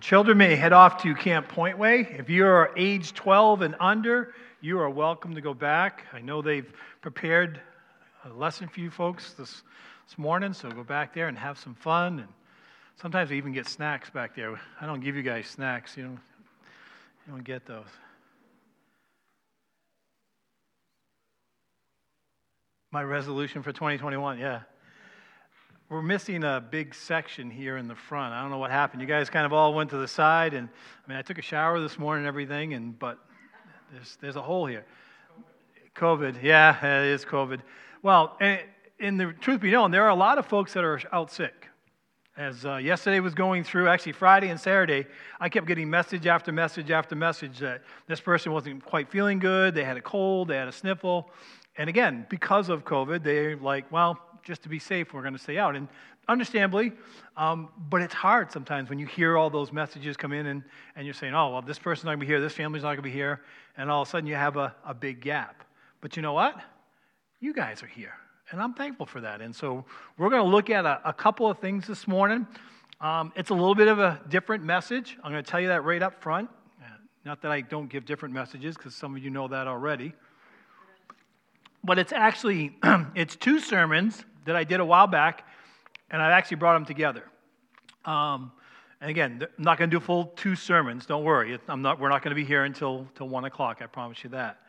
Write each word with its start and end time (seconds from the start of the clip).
Children 0.00 0.38
may 0.38 0.56
head 0.56 0.72
off 0.72 1.02
to 1.02 1.14
Camp 1.14 1.48
Pointway. 1.48 2.18
If 2.20 2.28
you 2.28 2.44
are 2.46 2.70
age 2.76 3.14
12 3.14 3.62
and 3.62 3.74
under, 3.80 4.34
you 4.60 4.78
are 4.78 4.90
welcome 4.90 5.34
to 5.34 5.40
go 5.40 5.54
back. 5.54 6.04
I 6.12 6.20
know 6.20 6.42
they've 6.42 6.70
prepared 7.00 7.60
a 8.24 8.28
lesson 8.28 8.68
for 8.68 8.80
you 8.80 8.90
folks 8.90 9.32
this, 9.32 9.62
this 10.06 10.18
morning, 10.18 10.52
so 10.52 10.70
go 10.70 10.84
back 10.84 11.14
there 11.14 11.28
and 11.28 11.38
have 11.38 11.58
some 11.58 11.74
fun. 11.74 12.18
And 12.18 12.28
sometimes 13.00 13.30
we 13.30 13.38
even 13.38 13.52
get 13.52 13.68
snacks 13.68 14.10
back 14.10 14.36
there. 14.36 14.60
I 14.80 14.86
don't 14.86 15.00
give 15.00 15.16
you 15.16 15.22
guys 15.22 15.46
snacks, 15.46 15.96
you 15.96 16.02
don't, 16.02 16.20
you 17.26 17.32
don't 17.32 17.44
get 17.44 17.64
those. 17.64 17.86
My 22.92 23.02
resolution 23.02 23.62
for 23.62 23.72
2021, 23.72 24.38
yeah. 24.38 24.60
We're 25.88 26.02
missing 26.02 26.42
a 26.42 26.60
big 26.60 26.96
section 26.96 27.48
here 27.48 27.76
in 27.76 27.86
the 27.86 27.94
front. 27.94 28.34
I 28.34 28.42
don't 28.42 28.50
know 28.50 28.58
what 28.58 28.72
happened. 28.72 29.00
You 29.00 29.06
guys 29.06 29.30
kind 29.30 29.46
of 29.46 29.52
all 29.52 29.72
went 29.72 29.90
to 29.90 29.98
the 29.98 30.08
side, 30.08 30.52
and 30.52 30.68
I 30.68 31.08
mean, 31.08 31.16
I 31.16 31.22
took 31.22 31.38
a 31.38 31.42
shower 31.42 31.78
this 31.78 31.96
morning 31.96 32.24
and 32.24 32.28
everything, 32.28 32.74
and 32.74 32.98
but 32.98 33.20
there's 33.92 34.18
there's 34.20 34.34
a 34.34 34.42
hole 34.42 34.66
here. 34.66 34.84
COVID, 35.94 36.42
yeah, 36.42 36.84
it 36.84 37.06
is 37.06 37.24
COVID. 37.24 37.60
Well, 38.02 38.36
and 38.40 38.62
in 38.98 39.16
the 39.16 39.32
truth 39.34 39.60
be 39.60 39.70
known, 39.70 39.92
there 39.92 40.02
are 40.02 40.10
a 40.10 40.16
lot 40.16 40.38
of 40.38 40.46
folks 40.46 40.72
that 40.72 40.82
are 40.82 41.00
out 41.12 41.30
sick. 41.30 41.68
As 42.36 42.66
uh, 42.66 42.78
yesterday 42.78 43.20
was 43.20 43.34
going 43.34 43.62
through, 43.62 43.86
actually 43.86 44.12
Friday 44.12 44.48
and 44.48 44.58
Saturday, 44.58 45.06
I 45.38 45.48
kept 45.48 45.68
getting 45.68 45.88
message 45.88 46.26
after 46.26 46.50
message 46.50 46.90
after 46.90 47.14
message 47.14 47.60
that 47.60 47.82
this 48.08 48.20
person 48.20 48.50
wasn't 48.50 48.84
quite 48.84 49.08
feeling 49.08 49.38
good. 49.38 49.72
They 49.76 49.84
had 49.84 49.96
a 49.96 50.02
cold, 50.02 50.48
they 50.48 50.56
had 50.56 50.66
a 50.66 50.72
sniffle, 50.72 51.30
and 51.78 51.88
again, 51.88 52.26
because 52.28 52.70
of 52.70 52.84
COVID, 52.84 53.22
they're 53.22 53.56
like, 53.56 53.90
well, 53.92 54.18
just 54.46 54.62
to 54.62 54.68
be 54.68 54.78
safe, 54.78 55.12
we're 55.12 55.22
going 55.22 55.34
to 55.34 55.40
stay 55.40 55.58
out. 55.58 55.74
And 55.74 55.88
understandably, 56.28 56.92
um, 57.36 57.68
but 57.90 58.00
it's 58.00 58.14
hard 58.14 58.50
sometimes 58.52 58.88
when 58.88 58.98
you 58.98 59.06
hear 59.06 59.36
all 59.36 59.50
those 59.50 59.72
messages 59.72 60.16
come 60.16 60.32
in 60.32 60.46
and, 60.46 60.62
and 60.94 61.04
you're 61.04 61.14
saying, 61.14 61.34
oh, 61.34 61.50
well, 61.50 61.62
this 61.62 61.78
person's 61.78 62.04
not 62.04 62.10
going 62.10 62.20
to 62.20 62.26
be 62.26 62.28
here, 62.28 62.40
this 62.40 62.52
family's 62.52 62.84
not 62.84 62.90
going 62.90 62.98
to 62.98 63.02
be 63.02 63.10
here, 63.10 63.42
and 63.76 63.90
all 63.90 64.02
of 64.02 64.08
a 64.08 64.10
sudden 64.10 64.26
you 64.26 64.36
have 64.36 64.56
a, 64.56 64.74
a 64.84 64.94
big 64.94 65.20
gap. 65.20 65.64
But 66.00 66.16
you 66.16 66.22
know 66.22 66.32
what? 66.32 66.58
You 67.40 67.52
guys 67.52 67.82
are 67.82 67.88
here, 67.88 68.14
and 68.50 68.62
I'm 68.62 68.72
thankful 68.72 69.06
for 69.06 69.20
that. 69.20 69.40
And 69.40 69.54
so 69.54 69.84
we're 70.16 70.30
going 70.30 70.42
to 70.42 70.48
look 70.48 70.70
at 70.70 70.86
a, 70.86 71.00
a 71.04 71.12
couple 71.12 71.50
of 71.50 71.58
things 71.58 71.86
this 71.86 72.06
morning. 72.06 72.46
Um, 73.00 73.32
it's 73.36 73.50
a 73.50 73.54
little 73.54 73.74
bit 73.74 73.88
of 73.88 73.98
a 73.98 74.20
different 74.28 74.64
message. 74.64 75.18
I'm 75.22 75.32
going 75.32 75.44
to 75.44 75.50
tell 75.50 75.60
you 75.60 75.68
that 75.68 75.84
right 75.84 76.02
up 76.02 76.22
front. 76.22 76.48
Not 77.24 77.42
that 77.42 77.50
I 77.50 77.60
don't 77.60 77.88
give 77.88 78.04
different 78.04 78.32
messages, 78.32 78.76
because 78.76 78.94
some 78.94 79.16
of 79.16 79.24
you 79.24 79.30
know 79.30 79.48
that 79.48 79.66
already 79.66 80.14
but 81.86 82.00
it's 82.00 82.12
actually 82.12 82.76
it's 83.14 83.36
two 83.36 83.60
sermons 83.60 84.24
that 84.46 84.56
I 84.56 84.64
did 84.64 84.80
a 84.80 84.84
while 84.84 85.06
back, 85.06 85.46
and 86.10 86.22
I've 86.22 86.32
actually 86.32 86.56
brought 86.56 86.74
them 86.74 86.86
together. 86.86 87.24
Um, 88.04 88.52
and 89.00 89.10
again, 89.10 89.42
I'm 89.42 89.64
not 89.64 89.78
going 89.78 89.90
to 89.90 89.96
do 89.96 90.00
full 90.00 90.26
two 90.36 90.54
sermons. 90.54 91.04
Don't 91.06 91.24
worry. 91.24 91.58
I'm 91.68 91.82
not, 91.82 92.00
we're 92.00 92.08
not 92.08 92.22
going 92.22 92.30
to 92.30 92.36
be 92.36 92.44
here 92.44 92.64
until, 92.64 93.06
until 93.10 93.28
1 93.28 93.44
o'clock. 93.44 93.82
I 93.82 93.86
promise 93.86 94.24
you 94.24 94.30
that. 94.30 94.60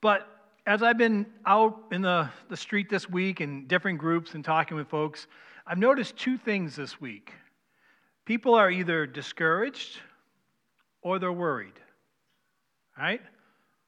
But 0.00 0.26
as 0.66 0.82
I've 0.82 0.98
been 0.98 1.26
out 1.44 1.84
in 1.92 2.02
the, 2.02 2.30
the 2.48 2.56
street 2.56 2.88
this 2.88 3.08
week 3.08 3.40
in 3.40 3.66
different 3.66 3.98
groups 3.98 4.34
and 4.34 4.44
talking 4.44 4.76
with 4.76 4.88
folks, 4.88 5.26
I've 5.66 5.78
noticed 5.78 6.16
two 6.16 6.38
things 6.38 6.76
this 6.76 7.00
week. 7.00 7.32
People 8.24 8.54
are 8.54 8.70
either 8.70 9.06
discouraged 9.06 9.98
or 11.02 11.18
they're 11.18 11.32
worried. 11.32 11.74
All 12.98 13.04
right? 13.04 13.20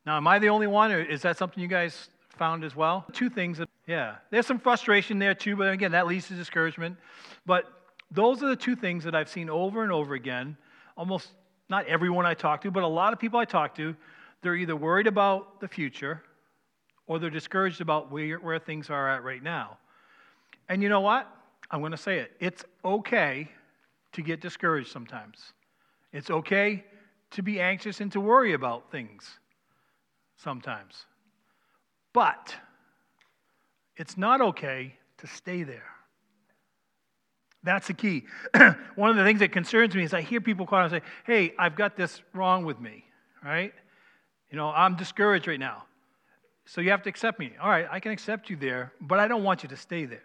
Now, 0.05 0.17
am 0.17 0.27
I 0.27 0.39
the 0.39 0.49
only 0.49 0.67
one, 0.67 0.93
or 0.93 1.01
is 1.01 1.23
that 1.23 1.37
something 1.37 1.63
you 1.63 1.69
guys 1.69 2.09
found 2.39 2.65
as 2.65 2.75
well. 2.75 3.05
Two 3.13 3.29
things. 3.29 3.59
That, 3.59 3.69
yeah, 3.89 4.17
there's 4.31 4.47
some 4.47 4.59
frustration 4.59 5.19
there 5.19 5.35
too, 5.35 5.57
but 5.57 5.73
again, 5.73 5.93
that 5.93 6.07
leads 6.07 6.29
to 6.29 6.35
discouragement. 6.35 6.99
But 7.47 7.65
those 8.11 8.43
are 8.43 8.49
the 8.49 8.57
two 8.57 8.77
things 8.77 9.03
that 9.05 9.15
I've 9.15 9.31
seen 9.31 9.49
over 9.49 9.83
and 9.83 9.91
over 9.91 10.13
again. 10.15 10.59
Almost 10.95 11.31
not 11.71 11.87
everyone 11.87 12.27
I 12.27 12.35
talk 12.35 12.61
to, 12.63 12.71
but 12.71 12.83
a 12.83 12.87
lot 12.87 13.15
of 13.15 13.19
people 13.19 13.41
I 13.41 13.47
talk 13.47 13.75
to, 13.77 13.97
they're 14.43 14.57
either 14.57 14.77
worried 14.77 15.07
about 15.07 15.61
the 15.61 15.69
future 15.69 16.23
or 17.07 17.19
they're 17.19 17.31
discouraged 17.31 17.81
about 17.81 18.13
where, 18.13 18.37
where 18.39 18.59
things 18.59 18.91
are 18.91 19.09
at 19.09 19.25
right 19.25 19.43
now. 19.43 19.79
And 20.69 20.83
you 20.83 20.91
know 20.91 21.01
what? 21.01 21.27
I'm 21.71 21.81
going 21.81 21.93
to 21.93 21.97
say 21.97 22.19
it. 22.19 22.33
It's 22.41 22.67
okay 22.85 23.49
to 24.13 24.23
get 24.23 24.43
discouraged 24.43 24.93
sometimes. 24.93 25.55
It's 26.13 26.29
okay 26.29 26.85
to 27.31 27.43
be 27.43 27.59
anxious 27.59 28.03
and 28.03 28.13
to 28.13 28.21
worry 28.21 28.53
about 28.53 28.93
things 28.93 29.39
sometimes. 30.37 31.07
But 32.13 32.55
it's 33.99 34.17
not 34.17 34.41
okay 34.41 34.95
to 35.19 35.27
stay 35.27 35.65
there. 35.65 35.91
That's 37.65 37.89
the 37.89 37.95
key. 37.95 38.25
One 38.95 39.11
of 39.11 39.17
the 39.17 39.25
things 39.25 39.41
that 39.41 39.53
concerns 39.53 39.95
me 39.95 40.05
is 40.05 40.15
I 40.15 40.23
hear 40.23 40.41
people 40.41 40.65
call 40.65 40.81
and 40.81 40.91
say, 40.91 41.03
Hey, 41.27 41.53
I've 41.59 41.77
got 41.77 41.97
this 41.97 42.23
wrong 42.33 42.65
with 42.65 42.81
me, 42.81 43.05
right? 43.45 43.75
You 44.51 44.57
know, 44.57 44.69
I'm 44.71 44.97
discouraged 44.97 45.49
right 45.49 45.61
now. 45.61 45.85
So 46.65 46.81
you 46.81 46.91
have 46.91 47.03
to 47.03 47.09
accept 47.09 47.39
me. 47.39 47.53
All 47.61 47.69
right, 47.69 47.87
I 47.91 47.99
can 47.99 48.13
accept 48.13 48.49
you 48.49 48.57
there, 48.57 48.93
but 49.01 49.19
I 49.19 49.27
don't 49.27 49.43
want 49.43 49.63
you 49.63 49.69
to 49.71 49.77
stay 49.77 50.05
there. 50.05 50.21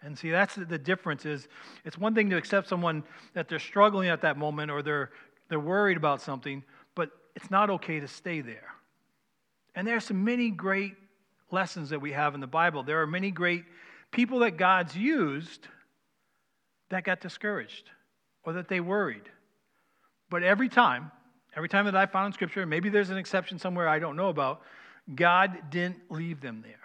And 0.00 0.18
see, 0.18 0.30
that's 0.30 0.54
the 0.54 0.78
difference 0.78 1.26
is 1.26 1.46
it's 1.84 1.98
one 1.98 2.14
thing 2.14 2.30
to 2.30 2.36
accept 2.36 2.68
someone 2.68 3.04
that 3.34 3.48
they're 3.48 3.58
struggling 3.58 4.08
at 4.08 4.22
that 4.22 4.36
moment 4.36 4.70
or 4.70 4.82
they're, 4.82 5.10
they're 5.48 5.60
worried 5.60 5.96
about 5.96 6.20
something, 6.20 6.64
but 6.94 7.10
it's 7.36 7.50
not 7.50 7.70
okay 7.70 8.00
to 8.00 8.08
stay 8.08 8.40
there. 8.40 8.74
And 9.74 9.86
there's 9.86 10.04
some 10.04 10.24
many 10.24 10.50
great 10.50 10.94
lessons 11.52 11.90
that 11.90 12.00
we 12.00 12.12
have 12.12 12.34
in 12.34 12.40
the 12.40 12.46
Bible. 12.46 12.82
There 12.82 13.00
are 13.02 13.06
many 13.06 13.30
great 13.30 13.64
people 14.10 14.40
that 14.40 14.56
God's 14.56 14.96
used 14.96 15.68
that 16.90 17.04
got 17.04 17.20
discouraged 17.20 17.90
or 18.44 18.54
that 18.54 18.68
they 18.68 18.80
worried. 18.80 19.22
But 20.30 20.42
every 20.42 20.68
time, 20.68 21.10
every 21.56 21.68
time 21.68 21.84
that 21.84 21.96
I 21.96 22.06
found 22.06 22.26
in 22.28 22.32
Scripture, 22.32 22.64
maybe 22.66 22.88
there's 22.88 23.10
an 23.10 23.18
exception 23.18 23.58
somewhere 23.58 23.88
I 23.88 23.98
don't 23.98 24.16
know 24.16 24.28
about, 24.28 24.62
God 25.14 25.70
didn't 25.70 25.98
leave 26.10 26.40
them 26.40 26.62
there. 26.64 26.76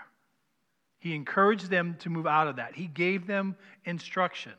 He 1.00 1.14
encouraged 1.16 1.70
them 1.70 1.96
to 2.00 2.10
move 2.10 2.28
out 2.28 2.48
of 2.48 2.56
that. 2.56 2.76
He 2.76 2.88
gave 2.88 3.28
them 3.28 3.56
instruction. 3.86 4.54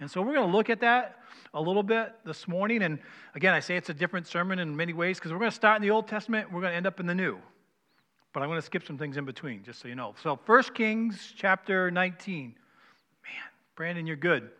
And 0.00 0.10
so 0.10 0.20
we're 0.22 0.34
going 0.34 0.50
to 0.50 0.56
look 0.56 0.70
at 0.70 0.80
that 0.80 1.18
a 1.54 1.60
little 1.60 1.82
bit 1.82 2.12
this 2.24 2.48
morning. 2.48 2.82
And 2.82 2.98
again, 3.34 3.54
I 3.54 3.60
say 3.60 3.76
it's 3.76 3.90
a 3.90 3.94
different 3.94 4.26
sermon 4.26 4.58
in 4.58 4.74
many 4.74 4.92
ways 4.92 5.18
because 5.18 5.32
we're 5.32 5.38
going 5.38 5.50
to 5.50 5.54
start 5.54 5.76
in 5.76 5.82
the 5.82 5.90
Old 5.90 6.08
Testament, 6.08 6.50
we're 6.50 6.60
going 6.60 6.72
to 6.72 6.76
end 6.76 6.86
up 6.86 6.98
in 6.98 7.06
the 7.06 7.14
New. 7.14 7.38
But 8.32 8.42
I'm 8.42 8.48
going 8.48 8.60
to 8.60 8.64
skip 8.64 8.86
some 8.86 8.96
things 8.96 9.16
in 9.16 9.24
between, 9.24 9.62
just 9.62 9.80
so 9.80 9.88
you 9.88 9.94
know. 9.94 10.14
So 10.22 10.38
1 10.46 10.62
Kings 10.74 11.32
chapter 11.36 11.90
19. 11.90 12.44
Man, 12.44 12.54
Brandon, 13.76 14.06
you're 14.06 14.16
good. 14.16 14.50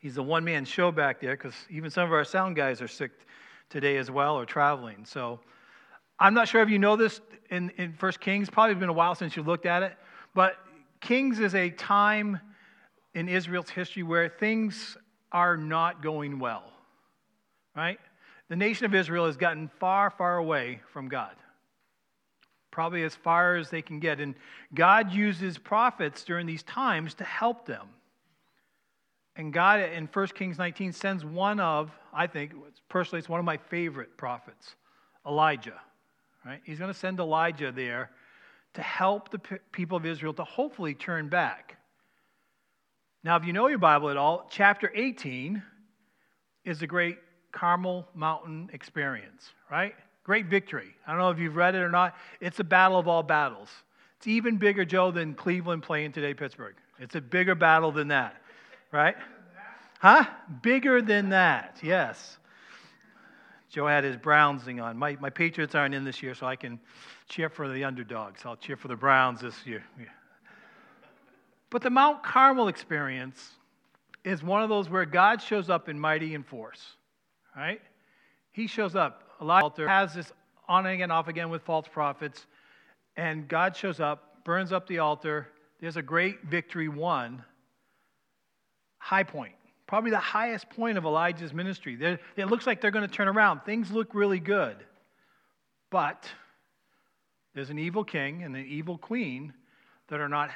He's 0.00 0.18
a 0.18 0.22
one 0.22 0.44
man 0.44 0.66
show 0.66 0.92
back 0.92 1.18
there 1.20 1.34
because 1.34 1.54
even 1.70 1.90
some 1.90 2.04
of 2.04 2.12
our 2.12 2.24
sound 2.24 2.56
guys 2.56 2.82
are 2.82 2.88
sick 2.88 3.10
today 3.70 3.96
as 3.96 4.10
well 4.10 4.36
or 4.36 4.44
traveling. 4.44 5.06
So 5.06 5.40
I'm 6.18 6.34
not 6.34 6.46
sure 6.46 6.60
if 6.60 6.68
you 6.68 6.78
know 6.78 6.94
this 6.96 7.22
in, 7.50 7.70
in 7.78 7.94
1 7.98 8.12
Kings. 8.20 8.50
Probably 8.50 8.74
been 8.74 8.90
a 8.90 8.92
while 8.92 9.14
since 9.14 9.34
you 9.34 9.42
looked 9.42 9.64
at 9.64 9.82
it. 9.82 9.96
But 10.34 10.56
Kings 11.00 11.40
is 11.40 11.54
a 11.54 11.70
time 11.70 12.38
in 13.14 13.30
Israel's 13.30 13.70
history 13.70 14.02
where 14.02 14.28
things 14.28 14.98
are 15.32 15.56
not 15.56 16.02
going 16.02 16.38
well, 16.38 16.64
right? 17.74 17.98
The 18.48 18.56
nation 18.56 18.84
of 18.84 18.94
Israel 18.94 19.24
has 19.24 19.38
gotten 19.38 19.68
far, 19.80 20.10
far 20.10 20.36
away 20.36 20.80
from 20.92 21.08
God 21.08 21.34
probably 22.74 23.04
as 23.04 23.14
far 23.14 23.54
as 23.54 23.70
they 23.70 23.80
can 23.80 24.00
get. 24.00 24.18
And 24.18 24.34
God 24.74 25.12
uses 25.12 25.58
prophets 25.58 26.24
during 26.24 26.44
these 26.44 26.64
times 26.64 27.14
to 27.14 27.24
help 27.24 27.66
them. 27.66 27.86
And 29.36 29.52
God 29.52 29.78
in 29.78 30.08
1 30.12 30.26
Kings 30.28 30.58
19 30.58 30.92
sends 30.92 31.24
one 31.24 31.60
of, 31.60 31.92
I 32.12 32.26
think, 32.26 32.52
personally, 32.88 33.20
it's 33.20 33.28
one 33.28 33.38
of 33.38 33.46
my 33.46 33.58
favorite 33.58 34.16
prophets, 34.16 34.74
Elijah. 35.24 35.80
Right? 36.44 36.60
He's 36.64 36.80
going 36.80 36.92
to 36.92 36.98
send 36.98 37.20
Elijah 37.20 37.70
there 37.70 38.10
to 38.74 38.82
help 38.82 39.30
the 39.30 39.38
people 39.70 39.96
of 39.96 40.04
Israel 40.04 40.34
to 40.34 40.44
hopefully 40.44 40.94
turn 40.94 41.28
back. 41.28 41.76
Now, 43.22 43.36
if 43.36 43.44
you 43.44 43.52
know 43.52 43.68
your 43.68 43.78
Bible 43.78 44.10
at 44.10 44.16
all, 44.16 44.48
chapter 44.50 44.90
18 44.92 45.62
is 46.64 46.80
the 46.80 46.88
great 46.88 47.18
Carmel 47.52 48.08
Mountain 48.16 48.70
experience, 48.72 49.52
right? 49.70 49.94
Great 50.24 50.46
victory. 50.46 50.94
I 51.06 51.10
don't 51.10 51.20
know 51.20 51.30
if 51.30 51.38
you've 51.38 51.56
read 51.56 51.74
it 51.74 51.78
or 51.78 51.90
not. 51.90 52.16
It's 52.40 52.58
a 52.58 52.64
battle 52.64 52.98
of 52.98 53.06
all 53.06 53.22
battles. 53.22 53.68
It's 54.16 54.26
even 54.26 54.56
bigger, 54.56 54.84
Joe, 54.84 55.10
than 55.10 55.34
Cleveland 55.34 55.82
playing 55.82 56.12
today, 56.12 56.32
Pittsburgh. 56.34 56.74
It's 56.98 57.14
a 57.14 57.20
bigger 57.20 57.54
battle 57.54 57.92
than 57.92 58.08
that, 58.08 58.36
right? 58.90 59.16
Huh? 60.00 60.24
Bigger 60.62 61.02
than 61.02 61.30
that, 61.30 61.78
yes. 61.82 62.38
Joe 63.68 63.86
had 63.86 64.04
his 64.04 64.16
Browns 64.16 64.62
thing 64.62 64.80
on. 64.80 64.96
My, 64.96 65.16
my 65.20 65.30
Patriots 65.30 65.74
aren't 65.74 65.94
in 65.94 66.04
this 66.04 66.22
year, 66.22 66.34
so 66.34 66.46
I 66.46 66.56
can 66.56 66.78
cheer 67.28 67.48
for 67.48 67.68
the 67.68 67.84
underdogs. 67.84 68.42
I'll 68.44 68.56
cheer 68.56 68.76
for 68.76 68.88
the 68.88 68.96
Browns 68.96 69.40
this 69.40 69.54
year. 69.66 69.84
Yeah. 69.98 70.06
But 71.70 71.82
the 71.82 71.90
Mount 71.90 72.22
Carmel 72.22 72.68
experience 72.68 73.50
is 74.24 74.42
one 74.42 74.62
of 74.62 74.68
those 74.68 74.88
where 74.88 75.04
God 75.04 75.42
shows 75.42 75.68
up 75.68 75.88
in 75.88 75.98
mighty 75.98 76.34
and 76.34 76.46
force, 76.46 76.80
right? 77.56 77.80
He 78.52 78.68
shows 78.68 78.94
up. 78.94 79.23
Elijah 79.40 79.88
has 79.88 80.14
this 80.14 80.32
on 80.68 80.86
again, 80.86 81.10
off 81.10 81.28
again 81.28 81.50
with 81.50 81.62
false 81.62 81.86
prophets, 81.86 82.46
and 83.16 83.46
God 83.48 83.76
shows 83.76 84.00
up, 84.00 84.44
burns 84.44 84.72
up 84.72 84.86
the 84.86 84.98
altar. 84.98 85.48
There's 85.80 85.96
a 85.96 86.02
great 86.02 86.44
victory 86.44 86.88
won. 86.88 87.44
High 88.98 89.24
point. 89.24 89.52
probably 89.86 90.10
the 90.10 90.18
highest 90.18 90.70
point 90.70 90.96
of 90.96 91.04
Elijah's 91.04 91.52
ministry. 91.52 91.94
They're, 91.94 92.18
it 92.36 92.46
looks 92.46 92.66
like 92.66 92.80
they're 92.80 92.90
going 92.90 93.06
to 93.06 93.14
turn 93.14 93.28
around. 93.28 93.60
Things 93.60 93.90
look 93.90 94.14
really 94.14 94.40
good. 94.40 94.76
But 95.90 96.28
there's 97.54 97.70
an 97.70 97.78
evil 97.78 98.02
king 98.02 98.42
and 98.42 98.56
an 98.56 98.66
evil 98.66 98.96
queen 98.96 99.52
that 100.08 100.20
are 100.20 100.28
not 100.28 100.50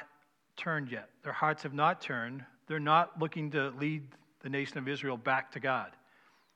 turned 0.57 0.91
yet. 0.91 1.09
Their 1.23 1.33
hearts 1.33 1.63
have 1.63 1.73
not 1.73 2.01
turned. 2.01 2.43
They're 2.67 2.79
not 2.79 3.19
looking 3.19 3.51
to 3.51 3.69
lead 3.79 4.03
the 4.41 4.49
nation 4.49 4.77
of 4.77 4.87
Israel 4.87 5.15
back 5.15 5.51
to 5.51 5.59
God. 5.59 5.91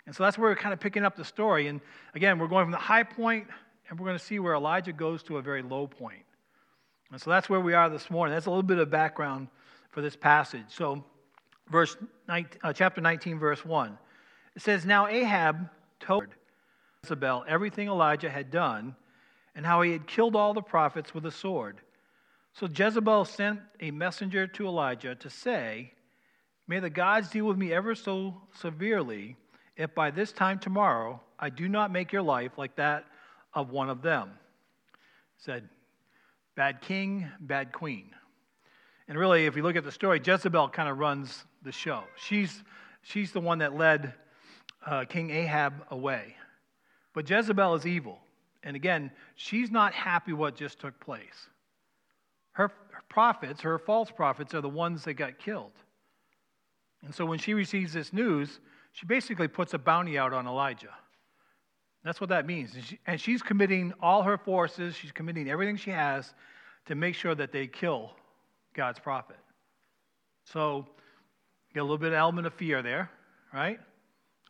And 0.05 0.15
so 0.15 0.23
that's 0.23 0.37
where 0.37 0.49
we're 0.49 0.55
kind 0.55 0.73
of 0.73 0.79
picking 0.79 1.03
up 1.03 1.15
the 1.15 1.25
story. 1.25 1.67
And 1.67 1.79
again, 2.13 2.39
we're 2.39 2.47
going 2.47 2.65
from 2.65 2.71
the 2.71 2.77
high 2.77 3.03
point, 3.03 3.47
and 3.89 3.99
we're 3.99 4.07
going 4.07 4.17
to 4.17 4.23
see 4.23 4.39
where 4.39 4.53
Elijah 4.53 4.93
goes 4.93 5.23
to 5.23 5.37
a 5.37 5.41
very 5.41 5.61
low 5.61 5.87
point. 5.87 6.23
And 7.11 7.21
so 7.21 7.29
that's 7.29 7.49
where 7.49 7.59
we 7.59 7.73
are 7.73 7.89
this 7.89 8.09
morning. 8.09 8.33
That's 8.33 8.47
a 8.47 8.49
little 8.49 8.63
bit 8.63 8.79
of 8.79 8.89
background 8.89 9.47
for 9.91 10.01
this 10.01 10.15
passage. 10.15 10.65
So, 10.69 11.03
verse 11.69 11.95
19, 12.27 12.59
uh, 12.63 12.73
chapter 12.73 13.01
19, 13.01 13.39
verse 13.39 13.63
1. 13.63 13.97
It 14.55 14.61
says, 14.61 14.85
Now 14.85 15.07
Ahab 15.07 15.69
told 15.99 16.25
Jezebel 17.03 17.45
everything 17.47 17.87
Elijah 17.87 18.29
had 18.29 18.51
done 18.51 18.95
and 19.55 19.65
how 19.65 19.81
he 19.81 19.91
had 19.91 20.07
killed 20.07 20.35
all 20.35 20.53
the 20.53 20.61
prophets 20.61 21.13
with 21.13 21.25
a 21.25 21.31
sword. 21.31 21.77
So 22.53 22.67
Jezebel 22.67 23.25
sent 23.25 23.59
a 23.79 23.91
messenger 23.91 24.47
to 24.47 24.67
Elijah 24.67 25.15
to 25.15 25.29
say, 25.29 25.93
May 26.67 26.79
the 26.79 26.89
gods 26.89 27.29
deal 27.29 27.45
with 27.45 27.57
me 27.57 27.73
ever 27.73 27.93
so 27.93 28.41
severely 28.59 29.35
if 29.75 29.93
by 29.95 30.11
this 30.11 30.31
time 30.31 30.59
tomorrow 30.59 31.21
I 31.39 31.49
do 31.49 31.67
not 31.67 31.91
make 31.91 32.11
your 32.11 32.21
life 32.21 32.51
like 32.57 32.75
that 32.77 33.05
of 33.53 33.71
one 33.71 33.89
of 33.89 34.01
them. 34.01 34.31
Said, 35.37 35.67
bad 36.55 36.81
king, 36.81 37.27
bad 37.39 37.71
queen. 37.71 38.11
And 39.07 39.17
really, 39.17 39.45
if 39.45 39.55
you 39.55 39.63
look 39.63 39.75
at 39.75 39.83
the 39.83 39.91
story, 39.91 40.21
Jezebel 40.23 40.69
kind 40.69 40.87
of 40.87 40.97
runs 40.97 41.43
the 41.63 41.71
show. 41.71 42.03
She's, 42.15 42.63
she's 43.01 43.31
the 43.31 43.41
one 43.41 43.59
that 43.59 43.75
led 43.75 44.13
uh, 44.85 45.05
King 45.05 45.29
Ahab 45.31 45.73
away. 45.91 46.35
But 47.13 47.29
Jezebel 47.29 47.75
is 47.75 47.85
evil. 47.85 48.19
And 48.63 48.75
again, 48.75 49.11
she's 49.35 49.69
not 49.69 49.93
happy 49.93 50.33
what 50.33 50.55
just 50.55 50.79
took 50.79 50.97
place. 50.99 51.49
Her, 52.53 52.71
her 52.91 53.03
prophets, 53.09 53.61
her 53.61 53.77
false 53.77 54.09
prophets, 54.09 54.53
are 54.53 54.61
the 54.61 54.69
ones 54.69 55.03
that 55.03 55.15
got 55.15 55.37
killed. 55.37 55.73
And 57.03 57.13
so 57.13 57.25
when 57.25 57.39
she 57.39 57.53
receives 57.53 57.91
this 57.91 58.13
news, 58.13 58.61
she 58.93 59.05
basically 59.05 59.47
puts 59.47 59.73
a 59.73 59.77
bounty 59.77 60.17
out 60.17 60.33
on 60.33 60.47
Elijah. 60.47 60.93
That's 62.03 62.21
what 62.21 62.29
that 62.29 62.45
means. 62.45 62.73
And, 62.75 62.83
she, 62.83 62.99
and 63.07 63.19
she's 63.19 63.41
committing 63.41 63.93
all 64.01 64.23
her 64.23 64.37
forces, 64.37 64.95
she's 64.95 65.11
committing 65.11 65.49
everything 65.49 65.77
she 65.77 65.91
has 65.91 66.33
to 66.85 66.95
make 66.95 67.15
sure 67.15 67.33
that 67.35 67.51
they 67.51 67.67
kill 67.67 68.11
God's 68.73 68.99
prophet. 68.99 69.37
So, 70.45 70.85
get 71.73 71.79
a 71.79 71.83
little 71.83 71.97
bit 71.97 72.09
of 72.09 72.15
element 72.15 72.45
of 72.45 72.53
fear 72.53 72.81
there, 72.81 73.09
right? 73.53 73.79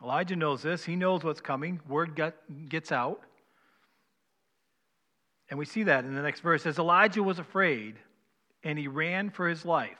Elijah 0.02 0.36
knows 0.36 0.62
this. 0.62 0.84
He 0.84 0.96
knows 0.96 1.22
what's 1.22 1.40
coming. 1.40 1.80
Word 1.88 2.16
get, 2.16 2.34
gets 2.68 2.90
out. 2.90 3.20
And 5.48 5.58
we 5.58 5.64
see 5.64 5.84
that 5.84 6.04
in 6.04 6.14
the 6.14 6.22
next 6.22 6.40
verse. 6.40 6.66
As 6.66 6.78
Elijah 6.78 7.22
was 7.22 7.38
afraid, 7.38 7.94
and 8.64 8.78
he 8.78 8.88
ran 8.88 9.30
for 9.30 9.48
his 9.48 9.64
life. 9.64 9.98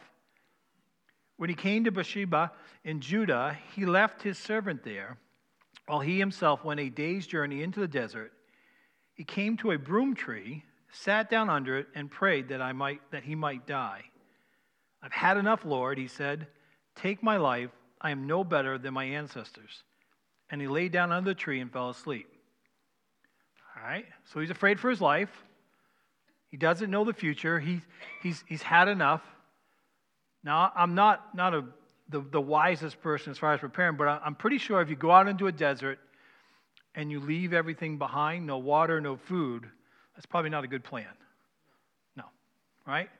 When 1.36 1.48
he 1.48 1.56
came 1.56 1.84
to 1.84 1.90
Beersheba 1.90 2.52
in 2.84 3.00
Judah, 3.00 3.58
he 3.74 3.86
left 3.86 4.22
his 4.22 4.38
servant 4.38 4.84
there 4.84 5.18
while 5.86 6.00
he 6.00 6.18
himself 6.18 6.64
went 6.64 6.80
a 6.80 6.88
day's 6.88 7.26
journey 7.26 7.62
into 7.62 7.80
the 7.80 7.88
desert. 7.88 8.32
He 9.14 9.24
came 9.24 9.56
to 9.58 9.72
a 9.72 9.78
broom 9.78 10.14
tree, 10.14 10.64
sat 10.90 11.30
down 11.30 11.50
under 11.50 11.78
it, 11.78 11.88
and 11.94 12.10
prayed 12.10 12.48
that, 12.48 12.60
I 12.60 12.72
might, 12.72 13.00
that 13.10 13.24
he 13.24 13.34
might 13.34 13.66
die. 13.66 14.02
I've 15.02 15.12
had 15.12 15.36
enough, 15.36 15.64
Lord, 15.64 15.98
he 15.98 16.08
said. 16.08 16.46
Take 16.96 17.22
my 17.22 17.36
life. 17.36 17.70
I 18.00 18.10
am 18.10 18.26
no 18.26 18.44
better 18.44 18.78
than 18.78 18.94
my 18.94 19.04
ancestors. 19.04 19.82
And 20.50 20.60
he 20.60 20.66
lay 20.66 20.88
down 20.88 21.12
under 21.12 21.30
the 21.30 21.34
tree 21.34 21.60
and 21.60 21.72
fell 21.72 21.90
asleep. 21.90 22.28
All 23.76 23.82
right, 23.82 24.06
so 24.32 24.40
he's 24.40 24.50
afraid 24.50 24.78
for 24.78 24.88
his 24.88 25.00
life. 25.00 25.44
He 26.48 26.56
doesn't 26.56 26.90
know 26.90 27.04
the 27.04 27.12
future. 27.12 27.58
He, 27.58 27.82
he's, 28.22 28.44
he's 28.46 28.62
had 28.62 28.88
enough. 28.88 29.22
Now, 30.44 30.72
I'm 30.76 30.94
not, 30.94 31.34
not 31.34 31.54
a, 31.54 31.64
the, 32.10 32.20
the 32.20 32.40
wisest 32.40 33.00
person 33.00 33.30
as 33.30 33.38
far 33.38 33.54
as 33.54 33.60
preparing, 33.60 33.96
but 33.96 34.04
I'm 34.06 34.34
pretty 34.34 34.58
sure 34.58 34.80
if 34.80 34.90
you 34.90 34.96
go 34.96 35.10
out 35.10 35.26
into 35.26 35.46
a 35.46 35.52
desert 35.52 35.98
and 36.94 37.10
you 37.10 37.18
leave 37.18 37.52
everything 37.52 37.98
behind 37.98 38.46
no 38.46 38.58
water, 38.58 39.00
no 39.00 39.16
food 39.16 39.68
that's 40.14 40.26
probably 40.26 40.50
not 40.50 40.64
a 40.64 40.68
good 40.68 40.84
plan. 40.84 41.06
No, 42.16 42.24
right? 42.86 43.10